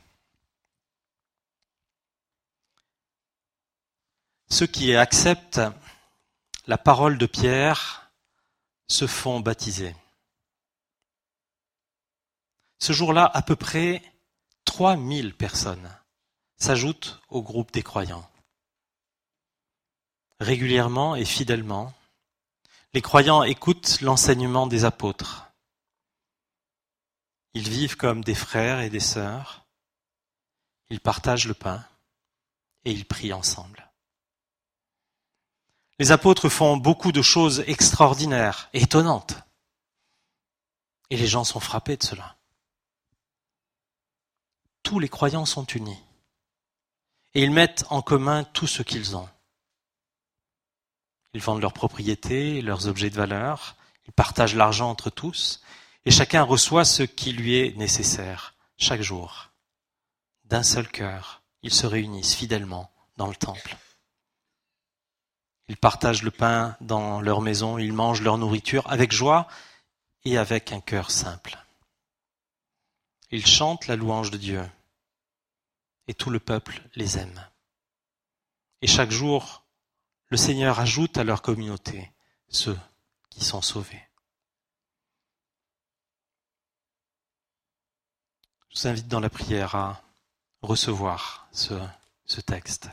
Ceux 4.49 4.67
qui 4.67 4.97
acceptent 4.97 5.63
la 6.67 6.79
parole 6.79 7.17
de 7.17 7.27
Pierre 7.27 8.11
se 8.89 9.07
font 9.07 9.39
baptiser. 9.39 9.95
Ce 12.81 12.93
jour-là, 12.93 13.31
à 13.33 13.43
peu 13.43 13.55
près 13.55 14.03
3000 14.73 15.35
personnes 15.35 15.95
s'ajoutent 16.57 17.21
au 17.29 17.43
groupe 17.43 17.73
des 17.73 17.83
croyants. 17.83 18.27
Régulièrement 20.41 21.15
et 21.15 21.27
fidèlement, 21.27 21.93
les 22.95 23.03
croyants 23.03 23.43
écoutent 23.43 24.01
l'enseignement 24.01 24.67
des 24.67 24.87
apôtres. 24.87 25.45
Ils 27.53 27.69
vivent 27.69 27.99
comme 27.99 28.25
des 28.25 28.35
frères 28.35 28.81
et 28.81 28.89
des 28.89 28.99
sœurs. 28.99 29.67
Ils 30.89 31.01
partagent 31.01 31.49
le 31.49 31.55
pain 31.55 31.85
et 32.87 32.93
ils 32.93 33.05
prient 33.05 33.35
ensemble. 33.35 33.93
Les 35.99 36.13
apôtres 36.13 36.49
font 36.49 36.79
beaucoup 36.79 37.13
de 37.13 37.21
choses 37.21 37.63
extraordinaires 37.67 38.71
étonnantes. 38.73 39.35
Et 41.11 41.19
les 41.19 41.27
gens 41.27 41.45
sont 41.45 41.61
frappés 41.61 41.99
de 41.99 42.05
cela 42.05 42.39
tous 44.93 44.99
les 44.99 45.09
croyants 45.09 45.47
sont 45.47 45.65
unis. 45.65 46.03
Et 47.33 47.43
ils 47.43 47.51
mettent 47.51 47.87
en 47.89 48.03
commun 48.03 48.45
tout 48.45 48.67
ce 48.67 48.83
qu'ils 48.83 49.17
ont. 49.17 49.27
Ils 51.33 51.41
vendent 51.41 51.63
leurs 51.63 51.73
propriétés, 51.73 52.61
leurs 52.61 52.89
objets 52.89 53.09
de 53.09 53.17
valeur, 53.17 53.77
ils 54.07 54.13
partagent 54.13 54.55
l'argent 54.55 54.91
entre 54.91 55.09
tous, 55.09 55.63
et 56.05 56.11
chacun 56.11 56.43
reçoit 56.43 56.85
ce 56.85 57.05
qui 57.05 57.33
lui 57.33 57.57
est 57.57 57.75
nécessaire, 57.79 58.55
chaque 58.77 59.01
jour. 59.01 59.49
D'un 60.45 60.63
seul 60.63 60.87
cœur, 60.87 61.41
ils 61.63 61.73
se 61.73 61.87
réunissent 61.87 62.35
fidèlement 62.35 62.93
dans 63.17 63.29
le 63.29 63.35
temple. 63.35 63.79
Ils 65.69 65.79
partagent 65.79 66.23
le 66.23 66.31
pain 66.31 66.77
dans 66.83 67.23
leur 67.23 67.41
maison, 67.41 67.79
ils 67.79 67.95
mangent 67.95 68.21
leur 68.21 68.37
nourriture 68.37 68.85
avec 68.93 69.11
joie 69.11 69.49
et 70.27 70.37
avec 70.37 70.71
un 70.71 70.81
cœur 70.81 71.11
simple. 71.11 71.57
Ils 73.31 73.47
chantent 73.47 73.87
la 73.87 73.97
louange 73.97 74.31
de 74.31 74.37
Dieu. 74.37 74.63
Et 76.09 76.15
tout 76.15 76.31
le 76.31 76.41
peuple 76.41 76.83
les 76.95 77.19
aime. 77.19 77.49
Et 78.81 78.87
chaque 78.87 79.11
jour, 79.11 79.65
le 80.29 80.37
Seigneur 80.37 80.81
ajoute 80.81 81.17
à 81.19 81.25
leur 81.25 81.43
communauté 81.43 82.13
ceux 82.49 82.79
qui 83.31 83.45
sont 83.45 83.63
sauvés. 83.63 84.03
Je 88.71 88.81
vous 88.81 88.89
invite 88.89 89.09
dans 89.09 89.21
la 89.21 89.29
prière 89.29 89.75
à 89.75 90.03
recevoir 90.63 91.47
ce, 91.53 91.75
texte. 92.41 92.89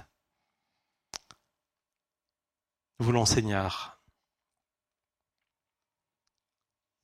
Nous 2.99 3.05
voulons, 3.05 3.25
Seigneur, 3.25 4.01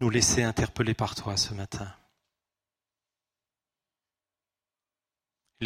nous 0.02 0.10
laisser 0.10 0.44
interpeller 0.44 0.94
par 0.94 1.16
toi 1.16 1.38
ce 1.38 1.54
matin. 1.54 1.96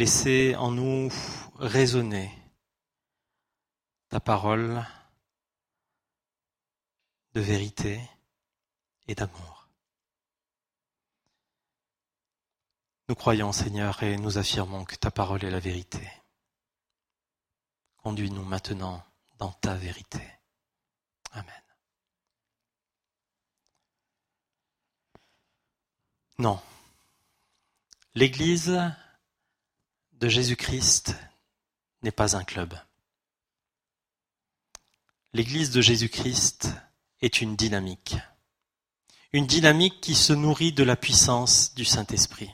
Laissez 0.00 0.56
en 0.56 0.70
nous 0.70 1.12
résonner 1.56 2.32
ta 4.08 4.18
parole 4.18 4.82
de 7.34 7.40
vérité 7.42 8.00
et 9.08 9.14
d'amour. 9.14 9.68
Nous 13.10 13.14
croyons, 13.14 13.52
Seigneur, 13.52 14.02
et 14.02 14.16
nous 14.16 14.38
affirmons 14.38 14.86
que 14.86 14.96
ta 14.96 15.10
parole 15.10 15.44
est 15.44 15.50
la 15.50 15.60
vérité. 15.60 16.10
Conduis-nous 17.98 18.46
maintenant 18.46 19.04
dans 19.36 19.52
ta 19.52 19.74
vérité. 19.74 20.26
Amen. 21.32 21.62
Non. 26.38 26.58
L'Église 28.14 28.80
de 30.20 30.28
Jésus-Christ 30.28 31.16
n'est 32.02 32.10
pas 32.10 32.36
un 32.36 32.44
club. 32.44 32.74
L'Église 35.32 35.70
de 35.70 35.80
Jésus-Christ 35.80 36.68
est 37.22 37.40
une 37.40 37.56
dynamique. 37.56 38.16
Une 39.32 39.46
dynamique 39.46 40.00
qui 40.02 40.14
se 40.14 40.34
nourrit 40.34 40.72
de 40.72 40.82
la 40.82 40.96
puissance 40.96 41.74
du 41.74 41.86
Saint-Esprit. 41.86 42.50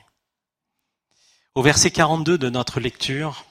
Au 1.55 1.61
verset 1.61 1.91
42 1.91 2.37
de 2.37 2.49
notre 2.49 2.79
lecture, 2.79 3.43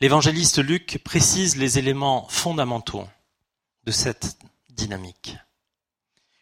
l'évangéliste 0.00 0.58
Luc 0.58 1.00
précise 1.02 1.56
les 1.56 1.78
éléments 1.78 2.28
fondamentaux 2.28 3.08
de 3.84 3.92
cette 3.92 4.38
dynamique. 4.68 5.36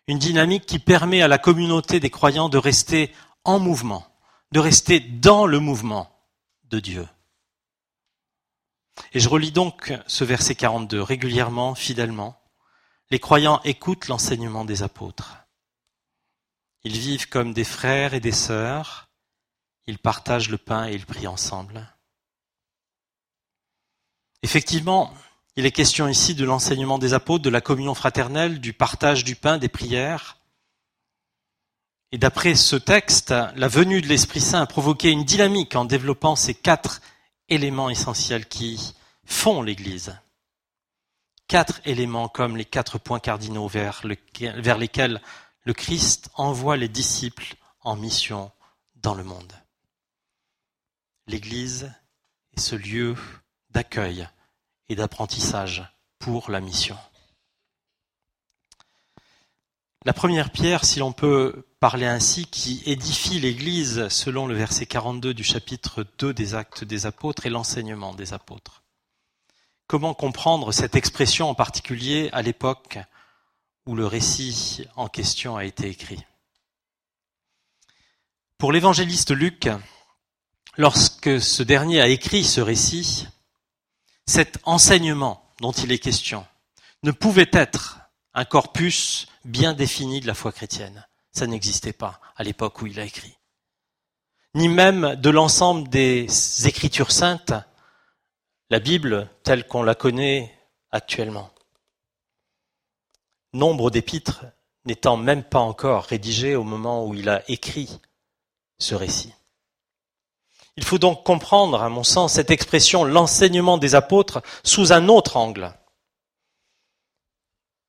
Une 0.08 0.18
dynamique 0.18 0.66
qui 0.66 0.80
permet 0.80 1.22
à 1.22 1.28
la 1.28 1.38
communauté 1.38 2.00
des 2.00 2.10
croyants 2.10 2.48
de 2.48 2.58
rester 2.58 3.12
en 3.44 3.60
mouvement, 3.60 4.06
de 4.50 4.58
rester 4.58 4.98
dans 4.98 5.46
le 5.46 5.60
mouvement 5.60 6.15
de 6.70 6.80
Dieu. 6.80 7.08
Et 9.12 9.20
je 9.20 9.28
relis 9.28 9.52
donc 9.52 9.92
ce 10.06 10.24
verset 10.24 10.54
42 10.54 11.02
régulièrement, 11.02 11.74
fidèlement. 11.74 12.40
Les 13.10 13.18
croyants 13.18 13.60
écoutent 13.64 14.08
l'enseignement 14.08 14.64
des 14.64 14.82
apôtres. 14.82 15.36
Ils 16.84 16.98
vivent 16.98 17.28
comme 17.28 17.52
des 17.52 17.64
frères 17.64 18.14
et 18.14 18.20
des 18.20 18.32
sœurs. 18.32 19.08
Ils 19.86 19.98
partagent 19.98 20.50
le 20.50 20.58
pain 20.58 20.88
et 20.88 20.94
ils 20.94 21.06
prient 21.06 21.26
ensemble. 21.26 21.86
Effectivement, 24.42 25.12
il 25.56 25.66
est 25.66 25.72
question 25.72 26.08
ici 26.08 26.34
de 26.34 26.44
l'enseignement 26.44 26.98
des 26.98 27.14
apôtres, 27.14 27.44
de 27.44 27.50
la 27.50 27.60
communion 27.60 27.94
fraternelle, 27.94 28.60
du 28.60 28.72
partage 28.72 29.24
du 29.24 29.36
pain, 29.36 29.58
des 29.58 29.68
prières. 29.68 30.38
Et 32.12 32.18
d'après 32.18 32.54
ce 32.54 32.76
texte, 32.76 33.30
la 33.30 33.68
venue 33.68 34.00
de 34.00 34.06
l'Esprit 34.06 34.40
Saint 34.40 34.62
a 34.62 34.66
provoqué 34.66 35.10
une 35.10 35.24
dynamique 35.24 35.74
en 35.74 35.84
développant 35.84 36.36
ces 36.36 36.54
quatre 36.54 37.00
éléments 37.48 37.90
essentiels 37.90 38.46
qui 38.46 38.94
font 39.24 39.62
l'Église. 39.62 40.16
Quatre 41.48 41.80
éléments 41.84 42.28
comme 42.28 42.56
les 42.56 42.64
quatre 42.64 42.98
points 42.98 43.20
cardinaux 43.20 43.68
vers, 43.68 44.02
vers 44.38 44.78
lesquels 44.78 45.20
le 45.64 45.74
Christ 45.74 46.30
envoie 46.34 46.76
les 46.76 46.88
disciples 46.88 47.56
en 47.80 47.96
mission 47.96 48.52
dans 48.96 49.14
le 49.14 49.24
monde. 49.24 49.52
L'Église 51.26 51.92
est 52.56 52.60
ce 52.60 52.76
lieu 52.76 53.16
d'accueil 53.70 54.28
et 54.88 54.94
d'apprentissage 54.94 55.84
pour 56.20 56.50
la 56.50 56.60
mission. 56.60 56.96
La 60.06 60.12
première 60.12 60.50
pierre, 60.50 60.84
si 60.84 61.00
l'on 61.00 61.10
peut 61.10 61.66
parler 61.80 62.06
ainsi, 62.06 62.46
qui 62.46 62.80
édifie 62.86 63.40
l'Église 63.40 64.06
selon 64.06 64.46
le 64.46 64.54
verset 64.54 64.86
42 64.86 65.34
du 65.34 65.42
chapitre 65.42 66.06
2 66.18 66.32
des 66.32 66.54
actes 66.54 66.84
des 66.84 67.06
apôtres 67.06 67.44
est 67.44 67.50
l'enseignement 67.50 68.14
des 68.14 68.32
apôtres. 68.32 68.84
Comment 69.88 70.14
comprendre 70.14 70.70
cette 70.70 70.94
expression 70.94 71.50
en 71.50 71.56
particulier 71.56 72.30
à 72.32 72.42
l'époque 72.42 73.00
où 73.84 73.96
le 73.96 74.06
récit 74.06 74.86
en 74.94 75.08
question 75.08 75.56
a 75.56 75.64
été 75.64 75.88
écrit? 75.88 76.24
Pour 78.58 78.70
l'évangéliste 78.70 79.32
Luc, 79.32 79.68
lorsque 80.76 81.40
ce 81.40 81.64
dernier 81.64 82.00
a 82.00 82.06
écrit 82.06 82.44
ce 82.44 82.60
récit, 82.60 83.26
cet 84.24 84.60
enseignement 84.62 85.52
dont 85.60 85.72
il 85.72 85.90
est 85.90 85.98
question 85.98 86.46
ne 87.02 87.10
pouvait 87.10 87.50
être 87.52 88.05
un 88.36 88.44
corpus 88.44 89.26
bien 89.44 89.72
défini 89.72 90.20
de 90.20 90.26
la 90.26 90.34
foi 90.34 90.52
chrétienne. 90.52 91.06
Ça 91.32 91.46
n'existait 91.46 91.94
pas 91.94 92.20
à 92.36 92.44
l'époque 92.44 92.82
où 92.82 92.86
il 92.86 93.00
a 93.00 93.04
écrit. 93.04 93.38
Ni 94.54 94.68
même 94.68 95.16
de 95.16 95.30
l'ensemble 95.30 95.88
des 95.88 96.26
écritures 96.66 97.12
saintes, 97.12 97.54
la 98.68 98.78
Bible 98.78 99.28
telle 99.42 99.66
qu'on 99.66 99.82
la 99.82 99.94
connaît 99.94 100.54
actuellement. 100.90 101.50
Nombre 103.54 103.90
d'épîtres 103.90 104.44
n'étant 104.84 105.16
même 105.16 105.42
pas 105.42 105.60
encore 105.60 106.04
rédigés 106.04 106.56
au 106.56 106.62
moment 106.62 107.06
où 107.06 107.14
il 107.14 107.30
a 107.30 107.42
écrit 107.50 108.00
ce 108.78 108.94
récit. 108.94 109.32
Il 110.76 110.84
faut 110.84 110.98
donc 110.98 111.24
comprendre, 111.24 111.82
à 111.82 111.88
mon 111.88 112.04
sens, 112.04 112.34
cette 112.34 112.50
expression 112.50 113.04
l'enseignement 113.04 113.78
des 113.78 113.94
apôtres 113.94 114.42
sous 114.62 114.92
un 114.92 115.08
autre 115.08 115.38
angle. 115.38 115.72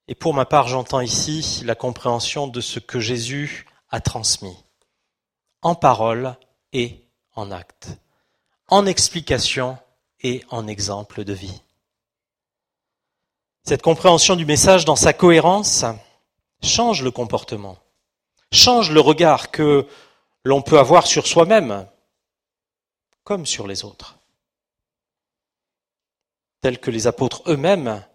Et 0.07 0.15
pour 0.15 0.33
ma 0.33 0.45
part, 0.45 0.67
j'entends 0.67 1.01
ici 1.01 1.63
la 1.65 1.75
compréhension 1.75 2.47
de 2.47 2.61
ce 2.61 2.79
que 2.79 2.99
Jésus 2.99 3.65
a 3.89 3.99
transmis, 3.99 4.57
en 5.61 5.75
parole 5.75 6.37
et 6.71 7.05
en 7.35 7.51
acte, 7.51 7.89
en 8.67 8.85
explication 8.85 9.77
et 10.21 10.43
en 10.49 10.67
exemple 10.67 11.23
de 11.23 11.33
vie. 11.33 11.61
Cette 13.63 13.81
compréhension 13.81 14.37
du 14.37 14.45
message 14.45 14.85
dans 14.85 14.95
sa 14.95 15.11
cohérence 15.11 15.83
change 16.63 17.03
le 17.03 17.11
comportement, 17.11 17.77
change 18.51 18.91
le 18.91 19.01
regard 19.01 19.51
que 19.51 19.85
l'on 20.45 20.61
peut 20.61 20.79
avoir 20.79 21.05
sur 21.05 21.27
soi-même 21.27 21.85
comme 23.25 23.45
sur 23.45 23.67
les 23.67 23.83
autres, 23.83 24.19
tel 26.61 26.79
que 26.79 26.91
les 26.91 27.07
apôtres 27.07 27.43
eux-mêmes 27.47 28.06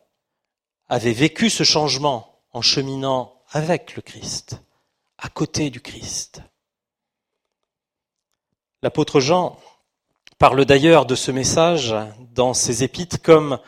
avait 0.92 1.14
vécu 1.14 1.48
ce 1.48 1.64
changement 1.64 2.38
en 2.52 2.60
cheminant 2.60 3.40
avec 3.50 3.96
le 3.96 4.02
Christ, 4.02 4.60
à 5.16 5.30
côté 5.30 5.70
du 5.70 5.80
Christ. 5.80 6.42
L'apôtre 8.82 9.18
Jean 9.18 9.58
parle 10.36 10.66
d'ailleurs 10.66 11.06
de 11.06 11.14
ce 11.14 11.30
message 11.30 11.94
dans 12.34 12.52
ses 12.52 12.84
épîtres 12.84 13.22
comme 13.22 13.58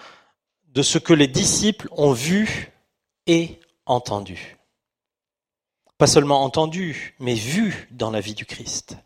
de 0.66 0.82
ce 0.82 0.98
que 0.98 1.14
les 1.14 1.26
disciples 1.26 1.88
ont 1.92 2.12
vu 2.12 2.70
et 3.26 3.58
entendu. 3.86 4.58
Pas 5.96 6.06
seulement 6.06 6.42
entendu, 6.42 7.16
mais 7.20 7.34
vu 7.34 7.88
dans 7.90 8.10
la 8.10 8.20
vie 8.20 8.34
du 8.34 8.44
Christ. 8.44 8.98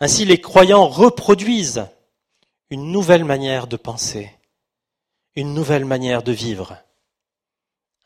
Ainsi, 0.00 0.24
les 0.24 0.40
croyants 0.40 0.88
reproduisent 0.88 1.88
une 2.70 2.90
nouvelle 2.90 3.26
manière 3.26 3.66
de 3.66 3.76
penser, 3.76 4.30
une 5.36 5.52
nouvelle 5.52 5.84
manière 5.84 6.22
de 6.22 6.32
vivre, 6.32 6.78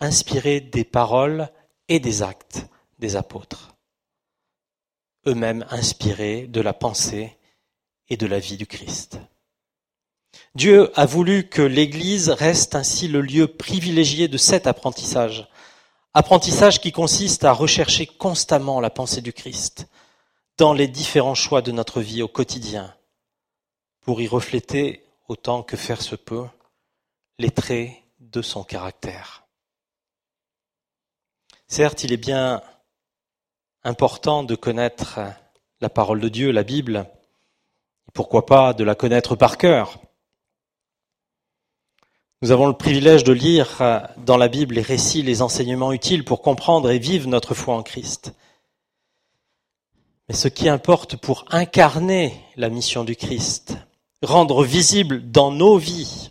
inspirés 0.00 0.60
des 0.60 0.84
paroles 0.84 1.50
et 1.88 2.00
des 2.00 2.22
actes 2.22 2.66
des 2.98 3.16
apôtres, 3.16 3.76
eux-mêmes 5.26 5.64
inspirés 5.70 6.46
de 6.46 6.60
la 6.60 6.72
pensée 6.72 7.36
et 8.08 8.16
de 8.16 8.26
la 8.26 8.38
vie 8.38 8.56
du 8.56 8.66
Christ. 8.66 9.18
Dieu 10.54 10.90
a 10.98 11.06
voulu 11.06 11.48
que 11.48 11.62
l'Église 11.62 12.30
reste 12.30 12.74
ainsi 12.74 13.08
le 13.08 13.20
lieu 13.20 13.46
privilégié 13.46 14.28
de 14.28 14.36
cet 14.36 14.66
apprentissage, 14.66 15.48
apprentissage 16.14 16.80
qui 16.80 16.92
consiste 16.92 17.44
à 17.44 17.52
rechercher 17.52 18.06
constamment 18.06 18.80
la 18.80 18.90
pensée 18.90 19.20
du 19.20 19.32
Christ 19.32 19.86
dans 20.56 20.72
les 20.72 20.88
différents 20.88 21.36
choix 21.36 21.62
de 21.62 21.70
notre 21.70 22.00
vie 22.00 22.22
au 22.22 22.28
quotidien, 22.28 22.94
pour 24.00 24.20
y 24.20 24.26
refléter, 24.26 25.04
autant 25.28 25.62
que 25.62 25.76
faire 25.76 26.02
se 26.02 26.16
peut, 26.16 26.46
les 27.38 27.50
traits 27.50 27.92
de 28.18 28.42
son 28.42 28.64
caractère. 28.64 29.47
Certes, 31.68 32.02
il 32.02 32.12
est 32.12 32.16
bien 32.16 32.62
important 33.84 34.42
de 34.42 34.54
connaître 34.54 35.20
la 35.80 35.90
parole 35.90 36.20
de 36.20 36.28
Dieu, 36.28 36.50
la 36.50 36.62
Bible, 36.62 37.06
et 38.08 38.12
pourquoi 38.12 38.46
pas 38.46 38.72
de 38.72 38.84
la 38.84 38.94
connaître 38.94 39.36
par 39.36 39.58
cœur. 39.58 39.98
Nous 42.40 42.52
avons 42.52 42.68
le 42.68 42.72
privilège 42.72 43.22
de 43.22 43.32
lire 43.32 43.82
dans 44.16 44.36
la 44.38 44.48
Bible 44.48 44.76
les 44.76 44.82
récits, 44.82 45.22
les 45.22 45.42
enseignements 45.42 45.92
utiles 45.92 46.24
pour 46.24 46.40
comprendre 46.40 46.90
et 46.90 46.98
vivre 46.98 47.28
notre 47.28 47.54
foi 47.54 47.76
en 47.76 47.82
Christ. 47.82 48.32
Mais 50.28 50.34
ce 50.34 50.48
qui 50.48 50.68
importe 50.68 51.16
pour 51.16 51.44
incarner 51.50 52.34
la 52.56 52.70
mission 52.70 53.04
du 53.04 53.14
Christ, 53.14 53.76
rendre 54.22 54.64
visible 54.64 55.30
dans 55.30 55.50
nos 55.50 55.76
vies 55.78 56.30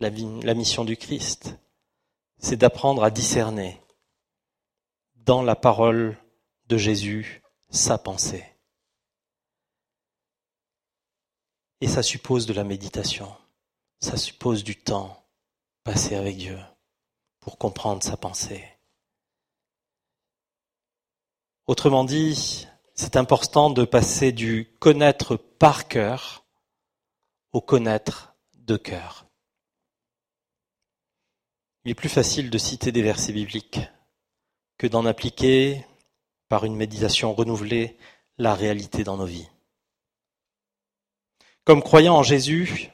la, 0.00 0.10
mission 0.54 0.84
du 0.84 0.96
Christ, 0.96 1.56
c'est 2.38 2.56
d'apprendre 2.56 3.02
à 3.02 3.10
discerner 3.10 3.80
dans 5.28 5.42
la 5.42 5.56
parole 5.56 6.16
de 6.68 6.78
Jésus 6.78 7.42
sa 7.68 7.98
pensée. 7.98 8.46
Et 11.82 11.86
ça 11.86 12.02
suppose 12.02 12.46
de 12.46 12.54
la 12.54 12.64
méditation, 12.64 13.30
ça 14.00 14.16
suppose 14.16 14.64
du 14.64 14.74
temps 14.74 15.22
passé 15.84 16.14
avec 16.14 16.38
Dieu 16.38 16.58
pour 17.40 17.58
comprendre 17.58 18.02
sa 18.02 18.16
pensée. 18.16 18.64
Autrement 21.66 22.04
dit, 22.04 22.66
c'est 22.94 23.16
important 23.16 23.68
de 23.68 23.84
passer 23.84 24.32
du 24.32 24.74
connaître 24.80 25.36
par 25.36 25.88
cœur 25.88 26.46
au 27.52 27.60
connaître 27.60 28.34
de 28.54 28.78
cœur. 28.78 29.26
Il 31.84 31.90
est 31.90 31.94
plus 31.94 32.08
facile 32.08 32.48
de 32.48 32.56
citer 32.56 32.92
des 32.92 33.02
versets 33.02 33.34
bibliques 33.34 33.80
que 34.78 34.86
d'en 34.86 35.04
appliquer, 35.04 35.84
par 36.48 36.64
une 36.64 36.76
méditation 36.76 37.34
renouvelée, 37.34 37.96
la 38.38 38.54
réalité 38.54 39.04
dans 39.04 39.16
nos 39.16 39.26
vies. 39.26 39.48
Comme 41.64 41.82
croyants 41.82 42.16
en 42.16 42.22
Jésus, 42.22 42.90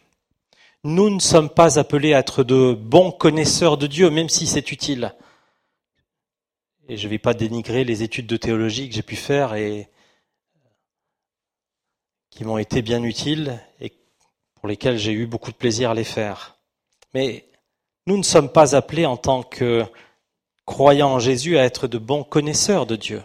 nous 0.83 1.11
ne 1.11 1.21
sommes 1.21 1.51
pas 1.51 1.79
appelés 1.79 2.15
à 2.15 2.19
être 2.19 2.43
de 2.43 2.73
bons 2.73 3.13
connaisseurs 3.13 3.79
de 3.79 3.87
Dieu, 3.87 4.11
même 4.11 4.29
si 4.29 4.47
c'est 4.47 4.73
utile. 4.73 5.15
Et 6.89 6.97
je 6.97 7.07
ne 7.07 7.11
vais 7.11 7.19
pas 7.19 7.35
dénigrer 7.35 7.85
les 7.85 8.03
études 8.03 8.27
de 8.27 8.37
théologie 8.37 8.89
que 8.89 8.95
j'ai 8.95 9.03
pu 9.03 9.17
faire 9.17 9.55
et 9.55 9.89
qui 12.31 12.45
m'ont 12.45 12.59
été 12.59 12.83
bien 12.83 13.03
utiles 13.03 13.61
et 13.81 13.93
pour 14.55 14.69
lesquels 14.69 14.99
j'ai 14.99 15.13
eu 15.13 15.27
beaucoup 15.27 15.53
de 15.53 15.57
plaisir 15.57 15.91
à 15.91 15.95
les 15.95 16.05
faire. 16.05 16.57
Mais 17.15 17.47
nous 18.07 18.19
ne 18.19 18.23
sommes 18.23 18.51
pas 18.51 18.75
appelés 18.75 19.07
en 19.07 19.17
tant 19.17 19.43
que 19.43 19.85
croyants 20.67 21.15
en 21.15 21.19
Jésus 21.19 21.59
à 21.59 21.65
être 21.65 21.89
de 21.89 21.99
bons 21.99 22.25
connaisseurs 22.25 22.87
de 22.87 22.97
Dieu. 22.97 23.23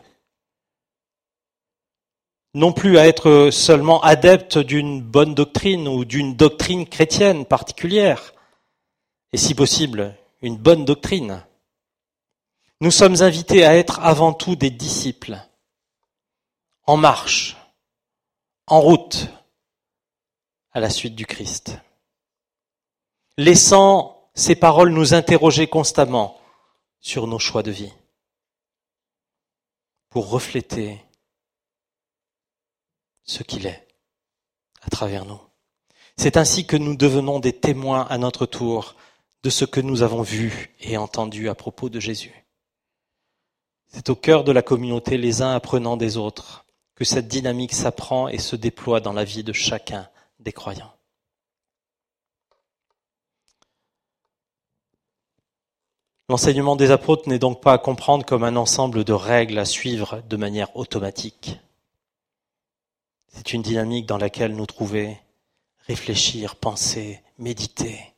Non 2.54 2.74
plus 2.74 2.98
à 2.98 3.08
être 3.08 3.50
seulement 3.52 4.02
adeptes 4.02 4.58
d'une 4.58 5.02
bonne 5.02 5.36
doctrine 5.36 5.88
ou 5.88 6.04
d'une 6.04 6.36
doctrine 6.36 6.88
chrétienne 6.88 7.46
particulière, 7.46 8.34
et 9.32 9.38
si 9.38 9.54
possible, 9.54 10.16
une 10.42 10.58
bonne 10.58 10.86
doctrine. 10.86 11.44
Nous 12.82 12.92
sommes 12.92 13.22
invités 13.22 13.66
à 13.66 13.76
être 13.76 14.00
avant 14.00 14.34
tout 14.34 14.56
des 14.56 14.72
disciples, 14.72 15.38
en 16.88 16.98
marche, 16.98 17.56
en 18.66 18.82
route 18.82 19.28
à 20.72 20.80
la 20.80 20.90
suite 20.90 21.16
du 21.16 21.26
Christ, 21.26 21.78
laissant 23.38 24.32
ces 24.34 24.56
paroles 24.56 24.92
nous 24.92 25.14
interroger 25.14 25.68
constamment 25.68 26.39
sur 27.00 27.28
nos 27.28 27.40
choix 27.40 27.64
de 27.64 27.72
vie, 27.72 27.94
pour 30.10 30.30
refléter 30.30 31.02
ce 33.24 33.44
qu'il 33.44 33.68
est 33.68 33.88
à 34.82 34.90
travers 34.90 35.26
nous. 35.26 35.40
C'est 36.18 36.38
ainsi 36.38 36.66
que 36.66 36.76
nous 36.76 36.96
devenons 36.96 37.40
des 37.40 37.54
témoins 37.54 38.06
à 38.10 38.18
notre 38.18 38.46
tour 38.46 38.96
de 39.44 39.50
ce 39.50 39.66
que 39.66 39.80
nous 39.80 40.02
avons 40.02 40.22
vu 40.22 40.76
et 40.82 40.98
entendu 40.98 41.48
à 41.48 41.56
propos 41.56 41.90
de 41.90 42.00
Jésus. 42.00 42.46
C'est 43.88 44.10
au 44.10 44.16
cœur 44.16 44.44
de 44.44 44.52
la 44.52 44.62
communauté, 44.62 45.18
les 45.18 45.42
uns 45.42 45.52
apprenant 45.52 45.98
des 45.98 46.18
autres, 46.18 46.66
que 46.96 47.06
cette 47.06 47.28
dynamique 47.28 47.74
s'apprend 47.74 48.28
et 48.28 48.38
se 48.38 48.56
déploie 48.56 49.00
dans 49.00 49.14
la 49.14 49.24
vie 49.24 49.44
de 49.44 49.54
chacun 49.54 50.10
des 50.40 50.52
croyants. 50.52 50.94
L'enseignement 56.30 56.76
des 56.76 56.92
apôtres 56.92 57.28
n'est 57.28 57.40
donc 57.40 57.62
pas 57.62 57.74
à 57.74 57.78
comprendre 57.80 58.26
comme 58.26 58.44
un 58.44 58.56
ensemble 58.56 59.04
de 59.04 59.14
règles 59.14 59.58
à 59.58 59.66
suivre 59.66 60.22
de 60.30 60.38
manière 60.38 60.76
automatique. 60.78 61.60
C'est 63.28 63.54
une 63.54 63.64
dynamique 63.64 64.06
dans 64.06 64.18
laquelle 64.18 64.56
nous 64.56 64.68
trouver, 64.68 65.20
réfléchir, 65.88 66.56
penser, 66.56 67.22
méditer, 67.40 68.14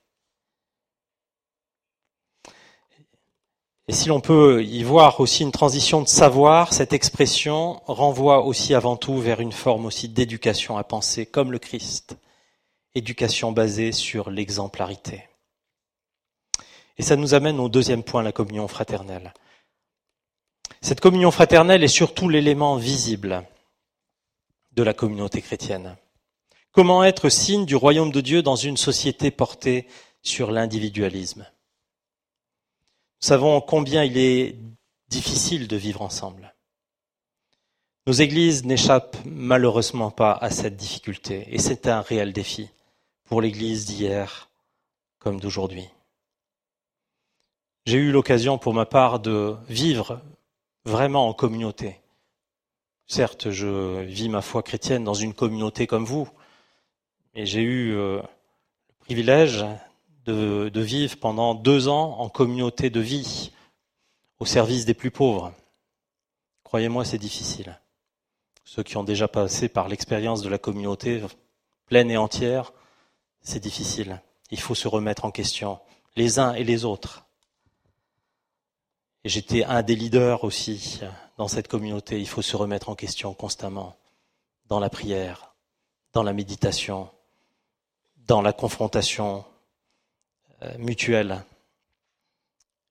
Et 3.87 3.93
si 3.93 4.07
l'on 4.07 4.21
peut 4.21 4.63
y 4.63 4.83
voir 4.83 5.19
aussi 5.19 5.43
une 5.43 5.51
transition 5.51 6.01
de 6.01 6.07
savoir, 6.07 6.71
cette 6.71 6.93
expression 6.93 7.81
renvoie 7.87 8.45
aussi 8.45 8.73
avant 8.73 8.95
tout 8.95 9.17
vers 9.17 9.41
une 9.41 9.51
forme 9.51 9.85
aussi 9.85 10.07
d'éducation 10.07 10.77
à 10.77 10.85
penser 10.85 11.25
comme 11.25 11.51
le 11.51 11.59
Christ, 11.59 12.15
éducation 12.95 13.51
basée 13.51 13.91
sur 13.91 14.29
l'exemplarité. 14.29 15.25
Et 17.01 17.03
ça 17.03 17.15
nous 17.15 17.33
amène 17.33 17.59
au 17.59 17.67
deuxième 17.67 18.03
point, 18.03 18.21
la 18.21 18.31
communion 18.31 18.67
fraternelle. 18.67 19.33
Cette 20.81 21.01
communion 21.01 21.31
fraternelle 21.31 21.83
est 21.83 21.87
surtout 21.87 22.29
l'élément 22.29 22.75
visible 22.75 23.43
de 24.73 24.83
la 24.83 24.93
communauté 24.93 25.41
chrétienne. 25.41 25.97
Comment 26.71 27.03
être 27.03 27.29
signe 27.29 27.65
du 27.65 27.75
royaume 27.75 28.11
de 28.11 28.21
Dieu 28.21 28.43
dans 28.43 28.55
une 28.55 28.77
société 28.77 29.31
portée 29.31 29.87
sur 30.21 30.51
l'individualisme? 30.51 31.47
Nous 33.23 33.27
savons 33.27 33.61
combien 33.61 34.03
il 34.03 34.19
est 34.19 34.59
difficile 35.07 35.67
de 35.67 35.77
vivre 35.77 36.03
ensemble. 36.03 36.53
Nos 38.05 38.13
églises 38.13 38.63
n'échappent 38.63 39.17
malheureusement 39.25 40.11
pas 40.11 40.33
à 40.33 40.51
cette 40.51 40.75
difficulté 40.75 41.47
et 41.49 41.57
c'est 41.57 41.87
un 41.87 42.01
réel 42.01 42.31
défi 42.31 42.69
pour 43.23 43.41
l'église 43.41 43.87
d'hier 43.87 44.51
comme 45.17 45.39
d'aujourd'hui. 45.39 45.89
J'ai 47.91 47.97
eu 47.97 48.13
l'occasion 48.13 48.57
pour 48.57 48.73
ma 48.73 48.85
part 48.85 49.19
de 49.19 49.57
vivre 49.67 50.21
vraiment 50.85 51.27
en 51.27 51.33
communauté. 51.33 51.99
Certes, 53.05 53.49
je 53.49 53.99
vis 54.03 54.29
ma 54.29 54.41
foi 54.41 54.63
chrétienne 54.63 55.03
dans 55.03 55.13
une 55.13 55.33
communauté 55.33 55.87
comme 55.87 56.05
vous, 56.05 56.29
mais 57.35 57.45
j'ai 57.45 57.59
eu 57.59 57.91
euh, 57.91 58.21
le 58.21 58.93
privilège 59.01 59.65
de, 60.23 60.71
vivre 60.73 61.17
pendant 61.17 61.53
deux 61.53 61.89
ans 61.89 62.17
en 62.19 62.29
communauté 62.29 62.89
de 62.89 63.01
vie, 63.01 63.51
au 64.39 64.45
service 64.45 64.85
des 64.85 64.93
plus 64.93 65.11
pauvres. 65.11 65.51
Croyez-moi, 66.63 67.03
c'est 67.03 67.17
difficile. 67.17 67.77
Ceux 68.63 68.83
qui 68.83 68.95
ont 68.95 69.03
déjà 69.03 69.27
passé 69.27 69.67
par 69.67 69.89
l'expérience 69.89 70.41
de 70.41 70.47
la 70.47 70.59
communauté 70.59 71.21
pleine 71.87 72.09
et 72.09 72.15
entière, 72.15 72.71
c'est 73.41 73.59
difficile. 73.59 74.21
Il 74.49 74.61
faut 74.61 74.75
se 74.75 74.87
remettre 74.87 75.25
en 75.25 75.31
question, 75.31 75.77
les 76.15 76.39
uns 76.39 76.53
et 76.53 76.63
les 76.63 76.85
autres. 76.85 77.25
J'étais 79.23 79.63
un 79.63 79.83
des 79.83 79.95
leaders 79.95 80.43
aussi 80.43 80.99
dans 81.37 81.47
cette 81.47 81.67
communauté. 81.67 82.19
Il 82.19 82.27
faut 82.27 82.41
se 82.41 82.57
remettre 82.57 82.89
en 82.89 82.95
question 82.95 83.33
constamment, 83.33 83.95
dans 84.67 84.79
la 84.79 84.89
prière, 84.89 85.53
dans 86.13 86.23
la 86.23 86.33
méditation, 86.33 87.09
dans 88.27 88.41
la 88.41 88.53
confrontation, 88.53 89.45
euh, 90.63 90.77
mutuelle. 90.77 91.43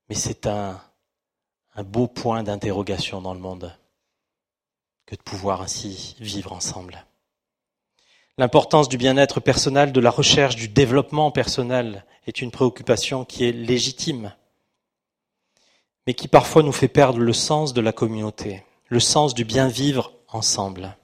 Mais 0.08 0.14
c'est 0.14 0.46
un 0.46 0.80
beau 1.84 2.06
point 2.06 2.42
d'interrogation 2.42 3.20
dans 3.22 3.34
le 3.34 3.40
monde 3.40 3.74
que 5.06 5.16
de 5.16 5.22
pouvoir 5.22 5.62
ainsi 5.62 6.14
vivre 6.20 6.52
ensemble. 6.52 7.04
L'importance 8.38 8.88
du 8.88 8.96
bien-être 8.96 9.40
personnel, 9.40 9.92
de 9.92 10.00
la 10.00 10.10
recherche 10.10 10.56
du 10.56 10.68
développement 10.68 11.30
personnel 11.30 12.04
est 12.26 12.40
une 12.40 12.50
préoccupation 12.50 13.24
qui 13.24 13.44
est 13.44 13.52
légitime, 13.52 14.32
mais 16.10 16.14
qui 16.14 16.26
parfois 16.26 16.64
nous 16.64 16.72
fait 16.72 16.88
perdre 16.88 17.20
le 17.20 17.32
sens 17.32 17.72
de 17.72 17.80
la 17.80 17.92
communauté, 17.92 18.64
le 18.88 18.98
sens 18.98 19.32
du 19.32 19.44
bien 19.44 19.68
vivre 19.68 20.12
ensemble. 20.26 20.96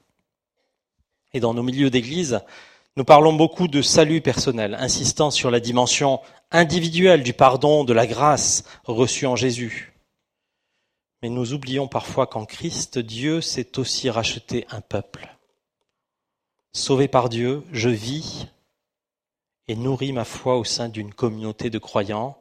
Et 1.32 1.38
dans 1.38 1.54
nos 1.54 1.62
milieux 1.62 1.90
d'église, 1.90 2.40
nous 2.96 3.04
parlons 3.04 3.32
beaucoup 3.32 3.68
de 3.68 3.82
salut 3.82 4.20
personnel, 4.20 4.76
insistant 4.80 5.30
sur 5.30 5.52
la 5.52 5.60
dimension 5.60 6.20
individuelle 6.50 7.22
du 7.22 7.34
pardon, 7.34 7.84
de 7.84 7.92
la 7.92 8.04
grâce 8.04 8.64
reçue 8.82 9.26
en 9.26 9.36
Jésus. 9.36 9.94
Mais 11.22 11.28
nous 11.28 11.52
oublions 11.52 11.86
parfois 11.86 12.26
qu'en 12.26 12.44
Christ, 12.44 12.98
Dieu 12.98 13.40
s'est 13.40 13.78
aussi 13.78 14.10
racheté 14.10 14.66
un 14.70 14.80
peuple. 14.80 15.36
Sauvé 16.72 17.06
par 17.06 17.28
Dieu, 17.28 17.62
je 17.70 17.90
vis 17.90 18.48
et 19.68 19.76
nourris 19.76 20.12
ma 20.12 20.24
foi 20.24 20.56
au 20.56 20.64
sein 20.64 20.88
d'une 20.88 21.14
communauté 21.14 21.70
de 21.70 21.78
croyants 21.78 22.36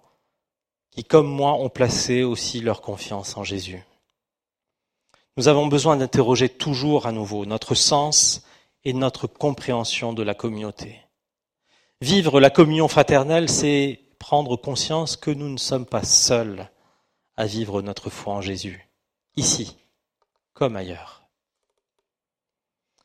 qui, 0.96 1.04
comme 1.04 1.28
moi, 1.28 1.54
ont 1.56 1.70
placé 1.70 2.24
aussi 2.24 2.62
leur 2.62 2.82
confiance 2.82 3.36
en 3.36 3.44
Jésus. 3.44 3.84
Nous 5.36 5.50
avons 5.50 5.68
besoin 5.68 5.98
d'interroger 5.98 6.48
toujours 6.48 7.06
à 7.06 7.12
nouveau 7.12 7.46
notre 7.46 7.76
sens 7.76 8.46
et 8.86 8.94
notre 8.94 9.28
compréhension 9.28 10.14
de 10.14 10.24
la 10.24 10.34
communauté. 10.34 11.02
Vivre 12.00 12.40
la 12.40 12.50
communion 12.50 12.88
fraternelle, 12.88 13.50
c'est 13.50 14.00
prendre 14.20 14.56
conscience 14.56 15.18
que 15.18 15.32
nous 15.32 15.50
ne 15.50 15.58
sommes 15.58 15.86
pas 15.86 16.04
seuls 16.04 16.70
à 17.36 17.46
vivre 17.46 17.82
notre 17.82 18.10
foi 18.10 18.34
en 18.34 18.42
Jésus, 18.42 18.90
ici 19.36 19.76
comme 20.54 20.78
ailleurs. 20.78 21.28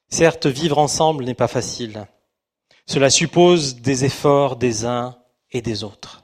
Certes, 0.08 0.46
vivre 0.46 0.78
ensemble 0.78 1.24
n'est 1.24 1.34
pas 1.34 1.48
facile. 1.48 2.06
Cela 2.86 3.10
suppose 3.10 3.76
des 3.76 4.04
efforts 4.04 4.54
des 4.54 4.84
uns 4.84 5.18
et 5.50 5.60
des 5.60 5.82
autres. 5.82 6.19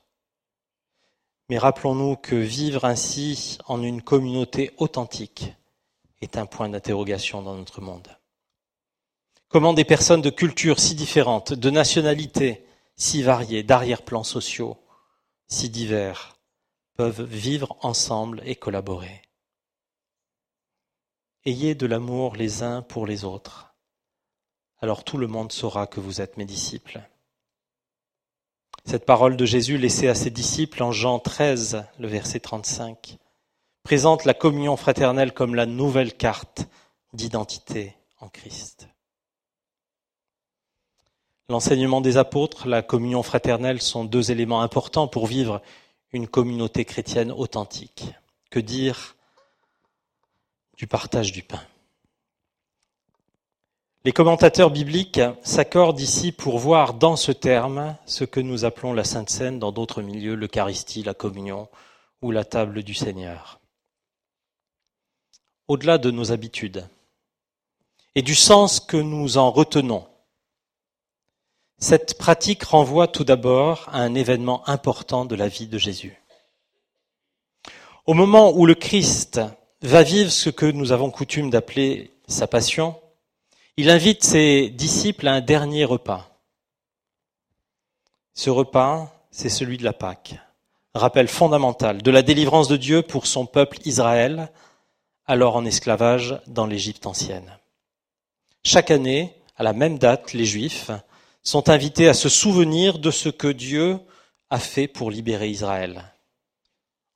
Mais 1.48 1.58
rappelons-nous 1.58 2.16
que 2.16 2.34
vivre 2.34 2.84
ainsi 2.84 3.58
en 3.66 3.82
une 3.82 4.02
communauté 4.02 4.72
authentique 4.78 5.52
est 6.20 6.36
un 6.36 6.46
point 6.46 6.68
d'interrogation 6.68 7.42
dans 7.42 7.54
notre 7.54 7.80
monde. 7.80 8.08
Comment 9.48 9.72
des 9.72 9.84
personnes 9.84 10.22
de 10.22 10.30
cultures 10.30 10.80
si 10.80 10.94
différentes, 10.94 11.52
de 11.52 11.70
nationalités 11.70 12.66
si 12.96 13.22
variées, 13.22 13.62
d'arrière-plans 13.62 14.24
sociaux 14.24 14.76
si 15.46 15.70
divers 15.70 16.36
peuvent 16.96 17.22
vivre 17.22 17.76
ensemble 17.80 18.42
et 18.44 18.56
collaborer? 18.56 19.22
Ayez 21.44 21.76
de 21.76 21.86
l'amour 21.86 22.34
les 22.34 22.64
uns 22.64 22.82
pour 22.82 23.06
les 23.06 23.24
autres, 23.24 23.76
alors 24.80 25.04
tout 25.04 25.16
le 25.16 25.28
monde 25.28 25.52
saura 25.52 25.86
que 25.86 26.00
vous 26.00 26.20
êtes 26.20 26.36
mes 26.36 26.44
disciples. 26.44 27.00
Cette 28.86 29.04
parole 29.04 29.36
de 29.36 29.44
Jésus 29.44 29.78
laissée 29.78 30.06
à 30.06 30.14
ses 30.14 30.30
disciples 30.30 30.80
en 30.80 30.92
Jean 30.92 31.18
13, 31.18 31.84
le 31.98 32.06
verset 32.06 32.38
35, 32.38 33.18
présente 33.82 34.24
la 34.24 34.32
communion 34.32 34.76
fraternelle 34.76 35.34
comme 35.34 35.56
la 35.56 35.66
nouvelle 35.66 36.16
carte 36.16 36.68
d'identité 37.12 37.96
en 38.20 38.28
Christ. 38.28 38.86
L'enseignement 41.48 42.00
des 42.00 42.16
apôtres, 42.16 42.68
la 42.68 42.82
communion 42.82 43.24
fraternelle 43.24 43.82
sont 43.82 44.04
deux 44.04 44.30
éléments 44.30 44.62
importants 44.62 45.08
pour 45.08 45.26
vivre 45.26 45.62
une 46.12 46.28
communauté 46.28 46.84
chrétienne 46.84 47.32
authentique. 47.32 48.04
Que 48.50 48.60
dire 48.60 49.16
du 50.76 50.86
partage 50.86 51.32
du 51.32 51.42
pain? 51.42 51.62
Les 54.06 54.12
commentateurs 54.12 54.70
bibliques 54.70 55.20
s'accordent 55.42 55.98
ici 55.98 56.30
pour 56.30 56.60
voir 56.60 56.94
dans 56.94 57.16
ce 57.16 57.32
terme 57.32 57.96
ce 58.06 58.22
que 58.22 58.38
nous 58.38 58.64
appelons 58.64 58.92
la 58.92 59.02
Sainte 59.02 59.30
Seine 59.30 59.58
dans 59.58 59.72
d'autres 59.72 60.00
milieux, 60.00 60.36
l'Eucharistie, 60.36 61.02
la 61.02 61.12
communion 61.12 61.68
ou 62.22 62.30
la 62.30 62.44
table 62.44 62.84
du 62.84 62.94
Seigneur. 62.94 63.58
Au-delà 65.66 65.98
de 65.98 66.12
nos 66.12 66.30
habitudes 66.30 66.88
et 68.14 68.22
du 68.22 68.36
sens 68.36 68.78
que 68.78 68.96
nous 68.96 69.38
en 69.38 69.50
retenons, 69.50 70.06
cette 71.78 72.16
pratique 72.16 72.62
renvoie 72.62 73.08
tout 73.08 73.24
d'abord 73.24 73.88
à 73.88 74.02
un 74.02 74.14
événement 74.14 74.62
important 74.68 75.24
de 75.24 75.34
la 75.34 75.48
vie 75.48 75.66
de 75.66 75.78
Jésus. 75.78 76.22
Au 78.04 78.14
moment 78.14 78.52
où 78.52 78.66
le 78.66 78.76
Christ 78.76 79.40
va 79.82 80.04
vivre 80.04 80.30
ce 80.30 80.48
que 80.48 80.66
nous 80.66 80.92
avons 80.92 81.10
coutume 81.10 81.50
d'appeler 81.50 82.12
sa 82.28 82.46
passion, 82.46 82.94
il 83.78 83.90
invite 83.90 84.24
ses 84.24 84.70
disciples 84.70 85.28
à 85.28 85.34
un 85.34 85.40
dernier 85.42 85.84
repas. 85.84 86.30
Ce 88.32 88.48
repas, 88.48 89.12
c'est 89.30 89.50
celui 89.50 89.76
de 89.76 89.84
la 89.84 89.92
Pâque, 89.92 90.36
rappel 90.94 91.28
fondamental 91.28 92.00
de 92.00 92.10
la 92.10 92.22
délivrance 92.22 92.68
de 92.68 92.78
Dieu 92.78 93.02
pour 93.02 93.26
son 93.26 93.44
peuple 93.44 93.78
Israël, 93.84 94.50
alors 95.26 95.56
en 95.56 95.66
esclavage 95.66 96.40
dans 96.46 96.66
l'Égypte 96.66 97.06
ancienne. 97.06 97.58
Chaque 98.64 98.90
année, 98.90 99.34
à 99.56 99.62
la 99.62 99.74
même 99.74 99.98
date, 99.98 100.32
les 100.32 100.46
Juifs 100.46 100.90
sont 101.42 101.68
invités 101.68 102.08
à 102.08 102.14
se 102.14 102.30
souvenir 102.30 102.98
de 102.98 103.10
ce 103.10 103.28
que 103.28 103.48
Dieu 103.48 103.98
a 104.48 104.58
fait 104.58 104.88
pour 104.88 105.10
libérer 105.10 105.48
Israël, 105.48 106.14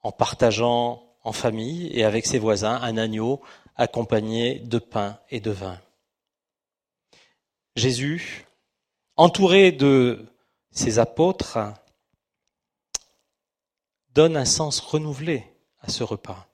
en 0.02 0.12
partageant 0.12 1.02
en 1.24 1.32
famille 1.32 1.88
et 1.92 2.04
avec 2.04 2.26
ses 2.26 2.38
voisins 2.38 2.80
un 2.82 2.98
agneau 2.98 3.40
accompagné 3.76 4.58
de 4.58 4.78
pain 4.78 5.18
et 5.30 5.40
de 5.40 5.50
vin. 5.50 5.78
Jésus, 7.76 8.46
entouré 9.16 9.72
de 9.72 10.26
ses 10.70 10.98
apôtres, 10.98 11.58
donne 14.14 14.36
un 14.36 14.44
sens 14.44 14.80
renouvelé 14.80 15.44
à 15.80 15.88
ce 15.88 16.02
repas, 16.02 16.48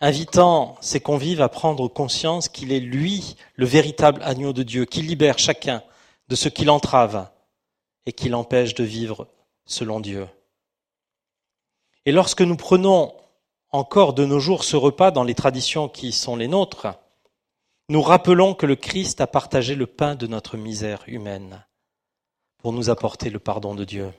invitant 0.00 0.76
ses 0.80 1.00
convives 1.00 1.40
à 1.40 1.48
prendre 1.48 1.88
conscience 1.88 2.48
qu'il 2.48 2.72
est 2.72 2.80
lui 2.80 3.36
le 3.54 3.66
véritable 3.66 4.22
agneau 4.22 4.52
de 4.52 4.62
Dieu, 4.62 4.84
qui 4.84 5.02
libère 5.02 5.38
chacun 5.38 5.82
de 6.28 6.34
ce 6.34 6.48
qui 6.48 6.64
l'entrave 6.64 7.30
et 8.06 8.12
qui 8.12 8.28
l'empêche 8.28 8.74
de 8.74 8.84
vivre 8.84 9.28
selon 9.66 10.00
Dieu. 10.00 10.26
Et 12.06 12.12
lorsque 12.12 12.42
nous 12.42 12.56
prenons 12.56 13.14
encore 13.70 14.14
de 14.14 14.24
nos 14.24 14.40
jours 14.40 14.64
ce 14.64 14.76
repas 14.76 15.10
dans 15.10 15.22
les 15.22 15.34
traditions 15.34 15.88
qui 15.88 16.12
sont 16.12 16.34
les 16.34 16.48
nôtres, 16.48 16.88
nous 17.90 18.02
rappelons 18.02 18.54
que 18.54 18.66
le 18.66 18.76
Christ 18.76 19.20
a 19.20 19.26
partagé 19.26 19.74
le 19.74 19.88
pain 19.88 20.14
de 20.14 20.28
notre 20.28 20.56
misère 20.56 21.02
humaine 21.08 21.66
pour 22.58 22.72
nous 22.72 22.88
apporter 22.88 23.30
le 23.30 23.40
pardon 23.40 23.74
de 23.74 23.82
Dieu, 23.82 24.12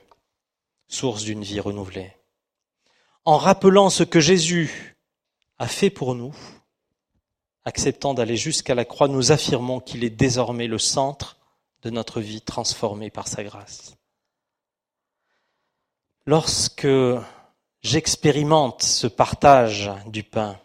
source 0.88 1.22
d'une 1.22 1.42
vie 1.42 1.58
renouvelée. 1.58 2.14
En 3.24 3.38
rappelant 3.38 3.88
ce 3.88 4.02
que 4.02 4.20
Jésus 4.20 4.98
a 5.58 5.68
fait 5.68 5.88
pour 5.88 6.14
nous, 6.14 6.34
acceptant 7.64 8.12
d'aller 8.12 8.36
jusqu'à 8.36 8.74
la 8.74 8.84
croix, 8.84 9.08
nous 9.08 9.32
affirmons 9.32 9.80
qu'il 9.80 10.04
est 10.04 10.10
désormais 10.10 10.66
le 10.66 10.78
centre 10.78 11.38
de 11.80 11.88
notre 11.88 12.20
vie 12.20 12.42
transformée 12.42 13.08
par 13.08 13.26
sa 13.26 13.42
grâce. 13.42 13.96
Lorsque 16.26 16.86
j'expérimente 17.80 18.82
ce 18.82 19.06
partage 19.06 19.90
du 20.08 20.24
pain, 20.24 20.60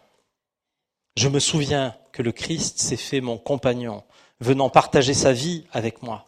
je 1.16 1.28
me 1.28 1.40
souviens 1.40 1.96
que 2.18 2.22
le 2.24 2.32
Christ 2.32 2.80
s'est 2.80 2.96
fait 2.96 3.20
mon 3.20 3.38
compagnon, 3.38 4.02
venant 4.40 4.70
partager 4.70 5.14
sa 5.14 5.32
vie 5.32 5.64
avec 5.70 6.02
moi. 6.02 6.24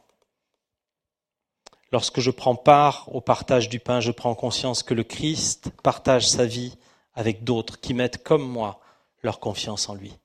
Lorsque 1.91 2.21
je 2.21 2.31
prends 2.31 2.55
part 2.55 3.13
au 3.13 3.21
partage 3.21 3.69
du 3.69 3.81
pain, 3.81 3.99
je 3.99 4.13
prends 4.13 4.37
conscience 4.37 4.85
que 4.85 4.95
le 4.95 5.03
Christ 5.03 5.73
partage 5.83 6.29
sa 6.29 6.47
vie 6.47 6.79
avec 7.13 7.43
d'autres 7.43 7.81
qui 7.81 7.93
mettent 7.93 8.23
comme 8.23 8.49
moi 8.49 8.79
leur 9.25 9.41
confiance 9.41 9.89
en 9.89 9.97
lui. 9.97 10.17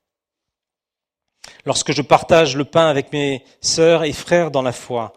Lorsque 1.66 1.94
je 1.94 2.04
partage 2.04 2.56
le 2.56 2.66
pain 2.66 2.86
avec 2.86 3.12
mes 3.12 3.44
sœurs 3.60 4.04
et 4.04 4.14
frères 4.14 4.52
dans 4.52 4.62
la 4.62 4.72
foi, 4.72 5.14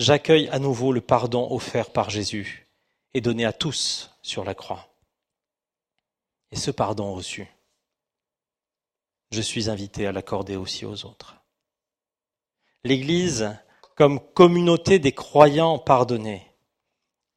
j'accueille 0.00 0.48
à 0.48 0.58
nouveau 0.58 0.90
le 0.90 1.00
pardon 1.00 1.46
offert 1.52 1.90
par 1.90 2.10
Jésus 2.10 2.66
et 3.14 3.20
donné 3.20 3.44
à 3.44 3.52
tous 3.52 4.10
sur 4.20 4.42
la 4.42 4.54
croix. 4.54 4.88
Et 6.50 6.56
ce 6.56 6.72
pardon 6.72 7.14
reçu, 7.14 7.46
je 9.30 9.40
suis 9.40 9.68
invité 9.68 10.06
à 10.06 10.12
l'accorder 10.12 10.56
aussi 10.56 10.84
aux 10.84 11.04
autres. 11.04 11.36
L'Église, 12.84 13.56
comme 13.96 14.20
communauté 14.32 14.98
des 14.98 15.12
croyants 15.12 15.78
pardonnés, 15.78 16.52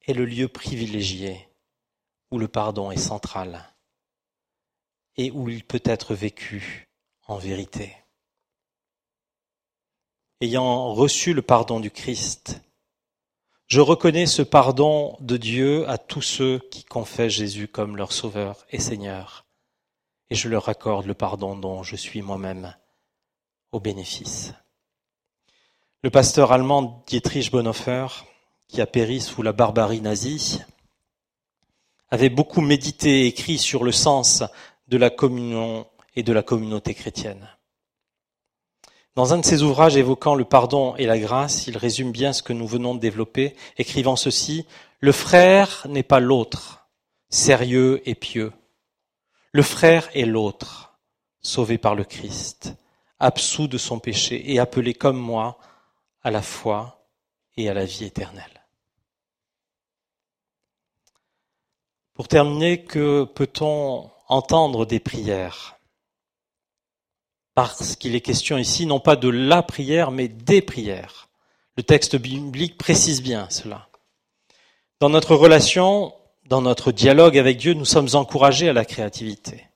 est 0.05 0.13
le 0.13 0.25
lieu 0.25 0.47
privilégié 0.47 1.49
où 2.31 2.37
le 2.37 2.47
pardon 2.47 2.91
est 2.91 2.97
central 2.97 3.73
et 5.17 5.31
où 5.31 5.49
il 5.49 5.63
peut 5.65 5.81
être 5.83 6.13
vécu 6.13 6.87
en 7.27 7.37
vérité. 7.37 7.95
Ayant 10.41 10.93
reçu 10.93 11.33
le 11.33 11.41
pardon 11.41 11.79
du 11.79 11.91
Christ, 11.91 12.61
je 13.67 13.81
reconnais 13.81 14.25
ce 14.25 14.41
pardon 14.41 15.17
de 15.19 15.37
Dieu 15.37 15.87
à 15.89 15.97
tous 15.97 16.21
ceux 16.21 16.59
qui 16.71 16.83
confessent 16.85 17.33
Jésus 17.33 17.67
comme 17.67 17.97
leur 17.97 18.13
Sauveur 18.13 18.65
et 18.69 18.79
Seigneur 18.79 19.48
et 20.29 20.35
je 20.35 20.49
leur 20.49 20.69
accorde 20.69 21.05
le 21.05 21.13
pardon 21.13 21.55
dont 21.55 21.83
je 21.83 21.95
suis 21.95 22.21
moi-même 22.21 22.75
au 23.71 23.79
bénéfice. 23.79 24.53
Le 26.01 26.09
pasteur 26.09 26.51
allemand 26.51 27.03
Dietrich 27.07 27.51
Bonhoeffer, 27.51 28.07
qui 28.67 28.81
a 28.81 28.85
péri 28.85 29.19
sous 29.21 29.41
la 29.41 29.51
barbarie 29.51 30.01
nazie, 30.01 30.61
avait 32.09 32.29
beaucoup 32.29 32.61
médité 32.61 33.21
et 33.21 33.27
écrit 33.27 33.57
sur 33.57 33.83
le 33.83 33.91
sens 33.91 34.43
de 34.87 34.97
la 34.97 35.09
communion 35.09 35.87
et 36.15 36.23
de 36.23 36.33
la 36.33 36.43
communauté 36.43 36.93
chrétienne. 36.93 37.49
Dans 39.15 39.33
un 39.33 39.39
de 39.39 39.45
ses 39.45 39.63
ouvrages 39.63 39.97
évoquant 39.97 40.35
le 40.35 40.45
pardon 40.45 40.95
et 40.95 41.05
la 41.05 41.19
grâce, 41.19 41.67
il 41.67 41.77
résume 41.77 42.11
bien 42.11 42.31
ce 42.31 42.43
que 42.43 42.53
nous 42.53 42.67
venons 42.67 42.95
de 42.95 42.99
développer, 42.99 43.55
écrivant 43.77 44.15
ceci 44.15 44.65
Le 44.99 45.11
frère 45.11 45.85
n'est 45.89 46.03
pas 46.03 46.19
l'autre, 46.19 46.87
sérieux 47.29 48.01
et 48.05 48.15
pieux. 48.15 48.53
Le 49.51 49.63
frère 49.63 50.09
est 50.15 50.25
l'autre, 50.25 50.99
sauvé 51.41 51.77
par 51.77 51.95
le 51.95 52.03
Christ, 52.03 52.75
absous 53.19 53.67
de 53.67 53.77
son 53.77 53.99
péché 53.99 54.51
et 54.51 54.59
appelé 54.59 54.93
comme 54.93 55.17
moi 55.17 55.57
à 56.21 56.29
la 56.29 56.41
foi 56.41 57.07
et 57.57 57.67
à 57.69 57.73
la 57.73 57.85
vie 57.85 58.05
éternelle. 58.05 58.65
Pour 62.13 62.27
terminer, 62.27 62.83
que 62.83 63.23
peut-on 63.23 64.11
entendre 64.27 64.85
des 64.85 64.99
prières? 64.99 65.77
Parce 67.55 67.95
qu'il 67.95 68.13
est 68.15 68.21
question 68.21 68.57
ici 68.57 68.85
non 68.85 68.99
pas 68.99 69.15
de 69.15 69.29
la 69.29 69.63
prière, 69.63 70.11
mais 70.11 70.27
des 70.27 70.61
prières. 70.61 71.29
Le 71.75 71.83
texte 71.83 72.17
biblique 72.17 72.77
précise 72.77 73.21
bien 73.21 73.49
cela. 73.49 73.89
Dans 74.99 75.09
notre 75.09 75.35
relation 75.35 76.13
dans 76.49 76.61
notre 76.63 76.91
dialogue 76.91 77.37
avec 77.37 77.57
Dieu, 77.57 77.75
nous 77.75 77.85
sommes 77.85 78.09
encouragés 78.13 78.69
à 78.69 78.73
la 78.73 78.83
créativité. 78.83 79.67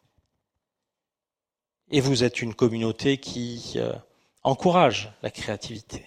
Et 1.92 2.02
vous 2.02 2.24
êtes 2.24 2.42
une 2.42 2.56
communauté 2.56 3.18
qui 3.18 3.74
euh, 3.76 3.94
encourage 4.42 5.14
la 5.22 5.30
créativité. 5.30 6.04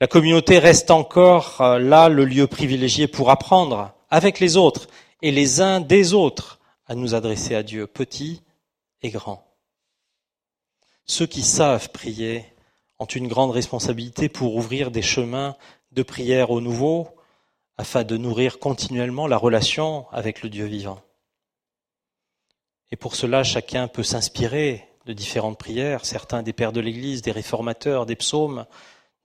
La 0.00 0.06
communauté 0.06 0.60
reste 0.60 0.92
encore 0.92 1.60
euh, 1.60 1.80
là 1.80 2.08
le 2.08 2.24
lieu 2.24 2.46
privilégié 2.46 3.08
pour 3.08 3.30
apprendre 3.30 3.92
avec 4.10 4.38
les 4.38 4.56
autres 4.56 4.86
et 5.22 5.32
les 5.32 5.60
uns 5.60 5.80
des 5.80 6.14
autres 6.14 6.60
à 6.86 6.94
nous 6.94 7.16
adresser 7.16 7.56
à 7.56 7.64
Dieu, 7.64 7.88
petits 7.88 8.42
et 9.02 9.10
grands. 9.10 9.44
Ceux 11.04 11.26
qui 11.26 11.42
savent 11.42 11.90
prier 11.90 12.44
ont 13.00 13.06
une 13.06 13.26
grande 13.26 13.50
responsabilité 13.50 14.28
pour 14.28 14.54
ouvrir 14.54 14.92
des 14.92 15.02
chemins 15.02 15.56
de 15.90 16.04
prière 16.04 16.52
au 16.52 16.60
nouveau, 16.60 17.15
afin 17.78 18.04
de 18.04 18.16
nourrir 18.16 18.58
continuellement 18.58 19.26
la 19.26 19.36
relation 19.36 20.06
avec 20.10 20.42
le 20.42 20.48
Dieu 20.48 20.64
vivant. 20.64 21.00
Et 22.90 22.96
pour 22.96 23.16
cela, 23.16 23.42
chacun 23.42 23.88
peut 23.88 24.02
s'inspirer 24.02 24.88
de 25.06 25.12
différentes 25.12 25.58
prières, 25.58 26.04
certains 26.04 26.42
des 26.42 26.52
pères 26.52 26.72
de 26.72 26.80
l'Église, 26.80 27.22
des 27.22 27.32
réformateurs, 27.32 28.06
des 28.06 28.16
psaumes, 28.16 28.66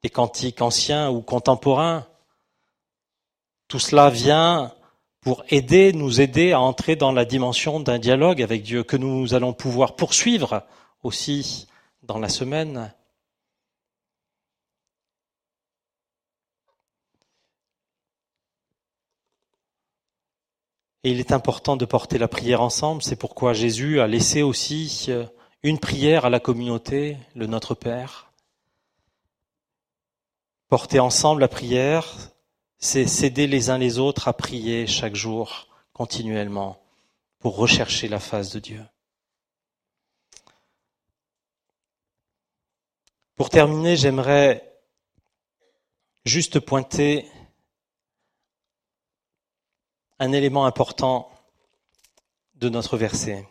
des 0.04 0.10
cantiques 0.10 0.62
anciens 0.62 1.10
ou 1.10 1.22
contemporains. 1.22 2.08
Tout 3.68 3.80
cela 3.80 4.10
vient 4.10 4.74
pour 5.22 5.44
aider, 5.50 5.94
nous 5.94 6.20
aider 6.20 6.52
à 6.52 6.60
entrer 6.60 6.96
dans 6.96 7.12
la 7.12 7.26
dimension 7.26 7.80
d'un 7.80 8.00
dialogue 8.00 8.42
avec 8.42 8.64
Dieu 8.64 8.84
que 8.84 8.98
nous 8.98 9.34
allons 9.34 9.54
pouvoir 9.54 9.96
poursuivre 9.96 10.64
aussi 11.04 11.68
dans 12.04 12.18
la 12.18 12.30
semaine 12.30 12.92
Et 21.04 21.12
il 21.12 21.20
est 21.20 21.32
important 21.32 21.78
de 21.78 21.86
porter 21.86 22.18
la 22.18 22.28
prière 22.28 22.62
ensemble. 22.62 23.02
C'est 23.02 23.16
pourquoi 23.16 23.54
Jésus 23.54 24.00
a 24.00 24.08
laissé 24.08 24.44
aussi 24.44 25.08
euh, 25.10 25.26
une 25.64 25.80
prière 25.80 26.26
à 26.26 26.30
la 26.30 26.40
communauté, 26.40 27.18
le 27.36 27.48
Notre 27.48 27.74
Père. 27.74 28.32
Porter 30.70 31.00
ensemble 31.00 31.42
la 31.42 31.48
prière, 31.48 32.16
c'est 32.78 33.08
s'aider 33.08 33.48
les 33.48 33.70
uns 33.70 33.78
les 33.78 34.00
autres 34.00 34.28
à 34.28 34.34
prier 34.34 34.88
chaque 34.88 35.16
jour, 35.16 35.68
continuellement, 35.92 36.82
pour 37.40 37.58
rechercher 37.58 38.08
la 38.08 38.20
face 38.20 38.52
de 38.52 38.60
Dieu. 38.60 38.86
Pour 43.36 43.50
terminer, 43.50 43.98
j'aimerais 43.98 44.80
juste 46.26 46.60
pointer 46.60 47.28
un 50.22 50.34
élément 50.34 50.68
important 50.68 51.32
de 52.54 52.70
notre 52.70 52.96
verset. 52.96 53.48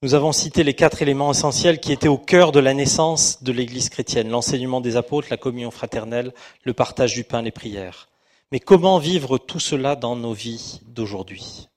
Nous 0.00 0.14
avons 0.14 0.30
cité 0.30 0.62
les 0.62 0.74
quatre 0.74 1.02
éléments 1.02 1.32
essentiels 1.32 1.80
qui 1.80 1.90
étaient 1.90 2.06
au 2.06 2.18
cœur 2.18 2.52
de 2.52 2.60
la 2.60 2.72
naissance 2.72 3.42
de 3.42 3.50
l'Église 3.50 3.88
chrétienne, 3.88 4.28
l'enseignement 4.28 4.80
des 4.80 4.96
apôtres, 4.96 5.26
la 5.30 5.36
communion 5.36 5.72
fraternelle, 5.72 6.32
le 6.62 6.72
partage 6.72 7.14
du 7.14 7.24
pain, 7.24 7.42
les 7.42 7.50
prières. 7.50 8.08
Mais 8.52 8.60
comment 8.60 8.98
vivre 8.98 9.36
tout 9.36 9.58
cela 9.58 9.96
dans 9.96 10.14
nos 10.14 10.34
vies 10.34 10.80
d'aujourd'hui? 10.86 11.68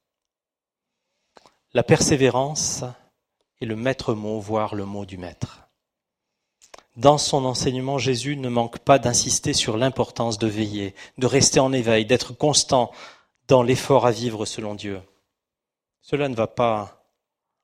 La 1.73 1.81
persévérance 1.81 2.83
est 3.59 3.65
le 3.65 3.75
maître 3.75 4.13
mot, 4.13 4.39
voire 4.39 4.75
le 4.75 4.85
mot 4.85 5.07
du 5.07 5.17
maître. 5.17 5.67
Dans 6.95 7.17
son 7.17 7.43
enseignement, 7.43 7.97
Jésus 7.97 8.37
ne 8.37 8.49
manque 8.49 8.77
pas 8.79 8.99
d'insister 8.99 9.53
sur 9.53 9.77
l'importance 9.77 10.37
de 10.37 10.47
veiller, 10.47 10.93
de 11.17 11.25
rester 11.25 11.59
en 11.59 11.73
éveil, 11.73 12.05
d'être 12.05 12.33
constant 12.33 12.91
dans 13.47 13.63
l'effort 13.63 14.05
à 14.05 14.11
vivre 14.11 14.45
selon 14.45 14.75
Dieu. 14.75 15.01
Cela 16.01 16.29
ne 16.29 16.35
va 16.35 16.47
pas 16.47 17.03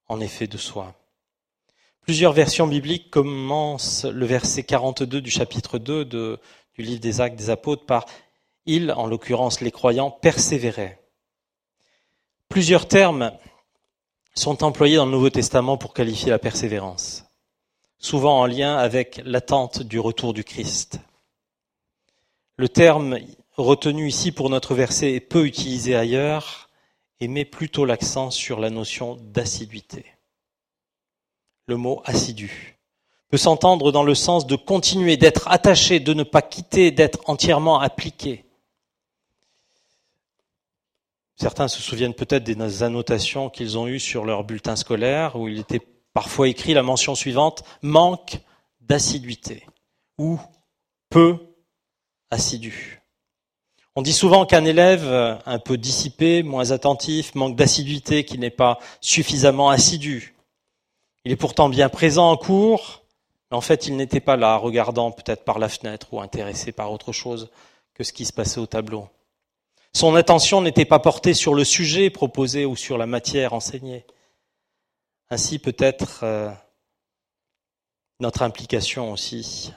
en 0.07 0.19
effet 0.19 0.47
de 0.47 0.57
soi. 0.57 0.93
Plusieurs 2.01 2.33
versions 2.33 2.67
bibliques 2.67 3.09
commencent 3.09 4.05
le 4.05 4.25
verset 4.25 4.63
42 4.63 5.21
du 5.21 5.31
chapitre 5.31 5.77
2 5.77 6.05
du 6.05 6.37
livre 6.77 6.99
des 6.99 7.21
actes 7.21 7.37
des 7.37 7.49
apôtres 7.49 7.85
par 7.85 8.05
ils, 8.65 8.91
en 8.91 9.07
l'occurrence 9.07 9.61
les 9.61 9.71
croyants, 9.71 10.11
persévéraient. 10.11 11.01
Plusieurs 12.49 12.87
termes 12.87 13.31
sont 14.35 14.63
employés 14.63 14.97
dans 14.97 15.05
le 15.05 15.11
Nouveau 15.11 15.29
Testament 15.29 15.77
pour 15.77 15.93
qualifier 15.93 16.29
la 16.29 16.39
persévérance 16.39 17.25
souvent 18.03 18.41
en 18.41 18.45
lien 18.45 18.75
avec 18.75 19.21
l'attente 19.23 19.81
du 19.81 19.99
retour 19.99 20.33
du 20.33 20.43
Christ. 20.43 20.99
Le 22.57 22.67
terme 22.67 23.17
retenu 23.55 24.07
ici 24.07 24.31
pour 24.31 24.49
notre 24.49 24.75
verset 24.75 25.13
est 25.13 25.19
peu 25.19 25.45
utilisé 25.45 25.95
ailleurs 25.95 26.69
et 27.19 27.27
met 27.27 27.45
plutôt 27.45 27.85
l'accent 27.85 28.31
sur 28.31 28.59
la 28.59 28.69
notion 28.69 29.15
d'assiduité. 29.15 30.05
Le 31.67 31.77
mot 31.77 32.01
assidu 32.05 32.77
peut 33.29 33.37
s'entendre 33.37 33.91
dans 33.91 34.03
le 34.03 34.15
sens 34.15 34.45
de 34.45 34.55
continuer, 34.55 35.17
d'être 35.17 35.47
attaché, 35.47 35.99
de 35.99 36.13
ne 36.13 36.23
pas 36.23 36.41
quitter, 36.41 36.91
d'être 36.91 37.19
entièrement 37.25 37.79
appliqué. 37.79 38.45
Certains 41.35 41.67
se 41.67 41.81
souviennent 41.81 42.13
peut-être 42.13 42.43
des 42.43 42.83
annotations 42.83 43.49
qu'ils 43.49 43.77
ont 43.77 43.87
eues 43.87 43.99
sur 43.99 44.25
leur 44.25 44.43
bulletin 44.43 44.75
scolaire 44.75 45.35
où 45.35 45.47
il 45.47 45.59
était 45.59 45.81
parfois 46.13 46.47
écrit 46.47 46.73
la 46.73 46.83
mention 46.83 47.15
suivante, 47.15 47.63
manque 47.81 48.39
d'assiduité 48.81 49.65
ou 50.17 50.39
peu 51.09 51.37
assidu. 52.29 53.02
On 53.95 54.01
dit 54.01 54.13
souvent 54.13 54.45
qu'un 54.45 54.65
élève 54.65 55.39
un 55.45 55.59
peu 55.59 55.77
dissipé, 55.77 56.41
moins 56.41 56.71
attentif, 56.71 57.35
manque 57.35 57.55
d'assiduité, 57.55 58.25
qui 58.25 58.39
n'est 58.39 58.49
pas 58.49 58.79
suffisamment 59.01 59.69
assidu. 59.69 60.33
Il 61.25 61.31
est 61.31 61.37
pourtant 61.37 61.69
bien 61.69 61.89
présent 61.89 62.31
en 62.31 62.37
cours, 62.37 63.03
mais 63.49 63.57
en 63.57 63.61
fait 63.61 63.87
il 63.87 63.95
n'était 63.95 64.19
pas 64.19 64.35
là, 64.35 64.57
regardant 64.57 65.11
peut-être 65.11 65.45
par 65.45 65.59
la 65.59 65.69
fenêtre 65.69 66.07
ou 66.11 66.19
intéressé 66.19 66.71
par 66.71 66.91
autre 66.91 67.11
chose 67.11 67.49
que 67.93 68.03
ce 68.03 68.11
qui 68.11 68.25
se 68.25 68.33
passait 68.33 68.59
au 68.59 68.65
tableau. 68.65 69.07
Son 69.93 70.15
attention 70.15 70.61
n'était 70.61 70.85
pas 70.85 70.99
portée 70.99 71.35
sur 71.35 71.53
le 71.53 71.63
sujet 71.63 72.09
proposé 72.09 72.65
ou 72.65 72.75
sur 72.75 72.97
la 72.97 73.05
matière 73.05 73.53
enseignée. 73.53 74.05
Ainsi 75.29 75.59
peut-être 75.59 76.21
euh, 76.23 76.51
notre 78.19 78.41
implication 78.41 79.11
aussi 79.11 79.71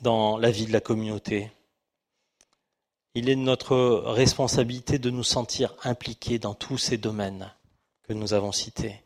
dans 0.00 0.36
la 0.36 0.50
vie 0.50 0.66
de 0.66 0.72
la 0.72 0.80
communauté. 0.80 1.52
Il 3.14 3.28
est 3.28 3.34
de 3.34 3.40
notre 3.40 3.76
responsabilité 4.06 4.98
de 4.98 5.10
nous 5.10 5.24
sentir 5.24 5.74
impliqués 5.82 6.38
dans 6.38 6.54
tous 6.54 6.78
ces 6.78 6.96
domaines 6.96 7.52
que 8.04 8.12
nous 8.12 8.34
avons 8.34 8.52
cités. 8.52 9.02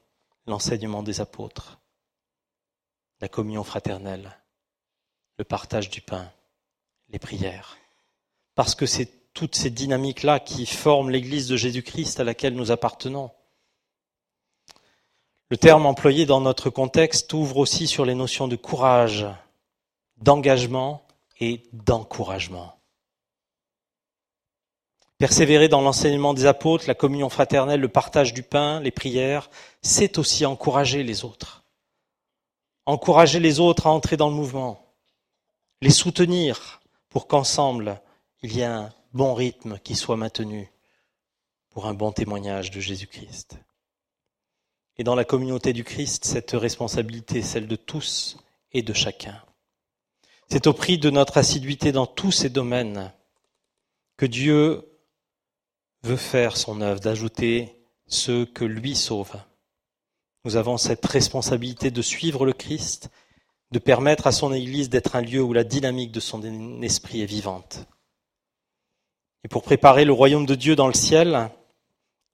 L'enseignement 0.47 1.03
des 1.03 1.23
apôtres, 1.23 1.79
la 3.21 3.29
communion 3.29 3.65
fraternelle, 3.65 4.37
le 5.39 5.45
partage 5.45 5.89
du 5.89 6.03
pain, 6.03 6.31
les 7.09 7.19
prières. 7.19 7.79
Parce 8.55 8.75
que 8.75 8.85
c'est 8.85 9.33
toutes 9.33 9.57
ces 9.57 9.71
dynamiques-là 9.71 10.39
qui 10.39 10.67
forment 10.67 11.11
l'Église 11.11 11.49
de 11.49 11.57
Jésus-Christ 11.57 12.21
à 12.21 12.25
laquelle 12.25 12.55
nous 12.55 12.71
appartenons. 12.71 13.31
Le 15.49 15.57
terme 15.57 15.87
employé 15.87 16.27
dans 16.27 16.41
notre 16.41 16.69
contexte 16.69 17.33
ouvre 17.33 17.57
aussi 17.57 17.87
sur 17.87 18.05
les 18.05 18.15
notions 18.15 18.49
de 18.49 18.57
courage, 18.57 19.27
d'engagement 20.19 21.07
et 21.41 21.63
d'encouragement. 21.73 22.74
Persévérer 25.19 25.69
dans 25.69 25.81
l'enseignement 25.81 26.35
des 26.35 26.47
apôtres, 26.47 26.87
la 26.89 26.95
communion 26.95 27.29
fraternelle, 27.29 27.81
le 27.81 27.89
partage 27.89 28.35
du 28.35 28.43
pain, 28.43 28.81
les 28.81 28.91
prières, 28.91 29.49
c'est 29.81 30.19
aussi 30.19 30.45
encourager 30.45 31.03
les 31.03 31.25
autres. 31.25 31.65
Encourager 32.87 33.39
les 33.41 33.61
autres 33.61 33.87
à 33.87 33.91
entrer 33.91 34.17
dans 34.17 34.29
le 34.29 34.35
mouvement, 34.35 34.93
les 35.81 35.91
soutenir 35.91 36.81
pour 37.09 37.29
qu'ensemble 37.29 38.01
il 38.43 38.57
y 38.57 38.61
ait 38.61 38.65
un 38.65 38.93
bon 39.15 39.33
rythme 39.33 39.79
qui 39.79 39.95
soit 39.95 40.17
maintenu 40.17 40.71
pour 41.71 41.87
un 41.87 41.95
bon 41.95 42.13
témoignage 42.13 42.71
de 42.71 42.81
Jésus-Christ. 42.81 43.57
Et 44.97 45.05
dans 45.05 45.15
la 45.15 45.25
communauté 45.25 45.73
du 45.73 45.83
Christ, 45.83 46.25
cette 46.25 46.53
responsabilité 46.53 47.39
est 47.39 47.43
celle 47.43 47.67
de 47.67 47.77
tous 47.77 48.37
et 48.73 48.83
de 48.83 48.93
chacun. 48.93 49.43
C'est 50.51 50.67
au 50.67 50.73
prix 50.73 50.99
de 50.99 51.11
notre 51.11 51.39
assiduité 51.39 51.91
dans 51.91 52.07
tous 52.07 52.33
ces 52.33 52.51
domaines 52.51 53.13
que 54.17 54.27
Dieu 54.27 54.94
veut 56.05 56.17
faire 56.17 56.59
son 56.59 56.83
œuvre, 56.83 57.01
d'ajouter 57.01 57.81
ceux 58.07 58.45
que 58.45 58.65
lui 58.65 58.95
sauve. 58.95 59.33
Nous 60.45 60.57
avons 60.57 60.77
cette 60.77 61.05
responsabilité 61.07 61.91
de 61.91 62.03
suivre 62.03 62.45
le 62.45 62.53
Christ, 62.53 63.11
de 63.71 63.79
permettre 63.79 64.27
à 64.27 64.33
son 64.33 64.53
Église 64.53 64.91
d'être 64.91 65.17
un 65.17 65.23
lieu 65.23 65.43
où 65.43 65.55
la 65.55 65.65
dynamique 65.65 66.13
de 66.13 66.21
son 66.21 66.83
esprit 66.83 67.23
est 67.23 67.27
vivante. 67.27 67.87
Et 69.45 69.49
pour 69.49 69.63
préparer 69.63 70.05
le 70.05 70.13
royaume 70.13 70.45
de 70.45 70.55
Dieu 70.55 70.77
dans 70.77 70.89
le 70.89 70.95
ciel, 70.95 71.51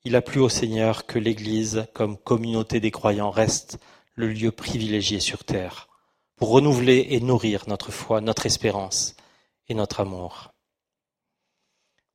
il 0.05 0.17
a 0.17 0.23
plu 0.23 0.41
au 0.41 0.49
Seigneur 0.49 1.07
que 1.07 1.21
l'Église, 1.21 1.87
comme 1.95 2.19
communauté 2.19 2.81
des 2.81 2.91
croyants, 2.91 3.31
reste 3.31 3.79
le 4.17 4.29
lieu 4.29 4.51
privilégié 4.51 5.21
sur 5.21 5.45
terre 5.45 5.89
pour 6.35 6.51
renouveler 6.51 7.07
et 7.11 7.21
nourrir 7.21 7.65
notre 7.69 7.93
foi, 7.93 8.21
notre 8.21 8.47
espérance 8.47 9.15
et 9.69 9.75
notre 9.75 10.01
amour. 10.01 10.50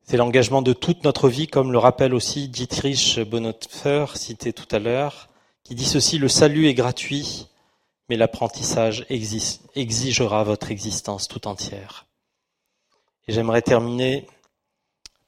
C'est 0.08 0.18
l'engagement 0.18 0.62
de 0.62 0.74
toute 0.74 1.04
notre 1.04 1.30
vie, 1.30 1.48
comme 1.48 1.72
le 1.72 1.80
rappelle 1.80 2.13
aussi 2.13 2.48
Dietrich 2.48 3.20
Bonhoeffer, 3.22 4.06
cité 4.13 4.54
tout 4.54 4.68
à 4.70 4.78
l'heure, 4.78 5.30
qui 5.63 5.74
dit 5.74 5.86
ceci, 5.86 6.20
le 6.20 6.28
salut 6.28 6.68
est 6.68 6.76
gratuit, 6.76 7.48
mais 8.08 8.15
l'apprentissage 8.15 9.08
exigera 9.10 10.44
votre 10.44 10.70
existence 10.70 11.28
tout 11.28 11.48
entière. 11.48 12.06
J'aimerais 13.28 13.63
terminer 13.63 14.28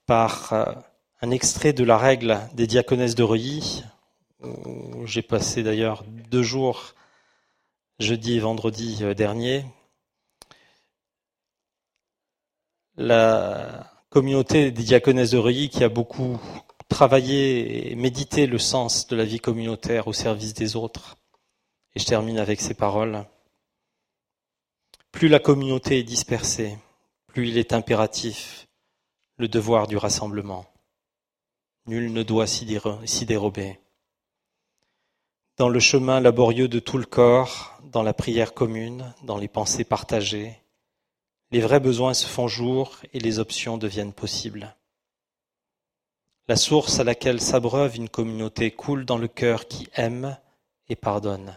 par 0.06 0.54
euh, 0.54 0.66
un 1.22 1.32
extrait 1.32 1.74
de 1.74 1.84
la 1.84 1.98
règle 1.98 2.40
des 2.54 2.68
diaconesses 2.68 3.16
de 3.16 3.24
Reuilly, 3.24 3.84
où 4.44 5.08
j'ai 5.08 5.24
passé 5.24 5.64
d'ailleurs 5.64 6.04
deux 6.30 6.44
jours, 6.44 6.94
jeudi 7.98 8.36
et 8.36 8.40
vendredi 8.40 9.00
euh, 9.02 9.16
dernier. 9.16 9.66
Communauté 14.10 14.72
des 14.72 14.84
diaconesses 14.84 15.32
de 15.32 15.38
Reuilly 15.38 15.70
qui 15.70 15.84
a 15.84 15.90
beaucoup 15.90 16.40
travaillé 16.90 17.92
et 17.92 17.96
médité 17.96 18.48
le 18.48 18.58
sens 18.58 19.08
de 19.08 19.16
la 19.16 19.26
vie 19.26 19.40
communautaire 19.40 20.08
au 20.08 20.14
service 20.14 20.54
des 20.54 20.76
autres. 20.76 21.18
Et 21.96 22.00
je 22.00 22.06
termine 22.06 22.40
avec 22.40 22.62
ces 22.62 22.74
paroles. 22.74 23.26
Plus 25.12 25.28
la 25.28 25.40
communauté 25.40 26.00
est 26.00 26.04
dispersée, 26.04 26.78
plus 27.28 27.50
il 27.50 27.58
est 27.58 27.74
impératif 27.74 28.68
le 29.38 29.48
devoir 29.48 29.88
du 29.88 29.98
rassemblement. 29.98 30.66
Nul 31.86 32.12
ne 32.12 32.24
doit 32.24 32.48
s'y 32.48 32.66
dérober. 33.26 33.80
Dans 35.58 35.70
le 35.70 35.80
chemin 35.80 36.20
laborieux 36.20 36.68
de 36.68 36.80
tout 36.80 36.98
le 36.98 37.06
corps, 37.06 37.80
dans 37.84 38.04
la 38.04 38.14
prière 38.14 38.54
commune, 38.54 39.14
dans 39.24 39.38
les 39.38 39.48
pensées 39.48 39.84
partagées, 39.84 40.60
les 41.52 41.62
vrais 41.62 41.80
besoins 41.80 42.14
se 42.14 42.28
font 42.28 42.48
jour 42.48 42.98
et 43.14 43.20
les 43.20 43.40
options 43.40 43.78
deviennent 43.78 44.14
possibles. 44.14 44.76
La 46.48 46.56
source 46.56 47.00
à 47.00 47.04
laquelle 47.04 47.42
s'abreuve 47.42 47.96
une 47.96 48.10
communauté 48.10 48.72
coule 48.72 49.06
dans 49.06 49.18
le 49.18 49.28
cœur 49.28 49.68
qui 49.68 49.88
aime 49.96 50.38
et 50.90 50.96
pardonne. 50.96 51.56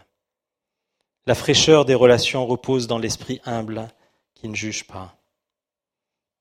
La 1.25 1.35
fraîcheur 1.35 1.85
des 1.85 1.95
relations 1.95 2.45
repose 2.45 2.87
dans 2.87 2.97
l'esprit 2.97 3.41
humble 3.45 3.87
qui 4.33 4.49
ne 4.49 4.55
juge 4.55 4.85
pas. 4.85 5.15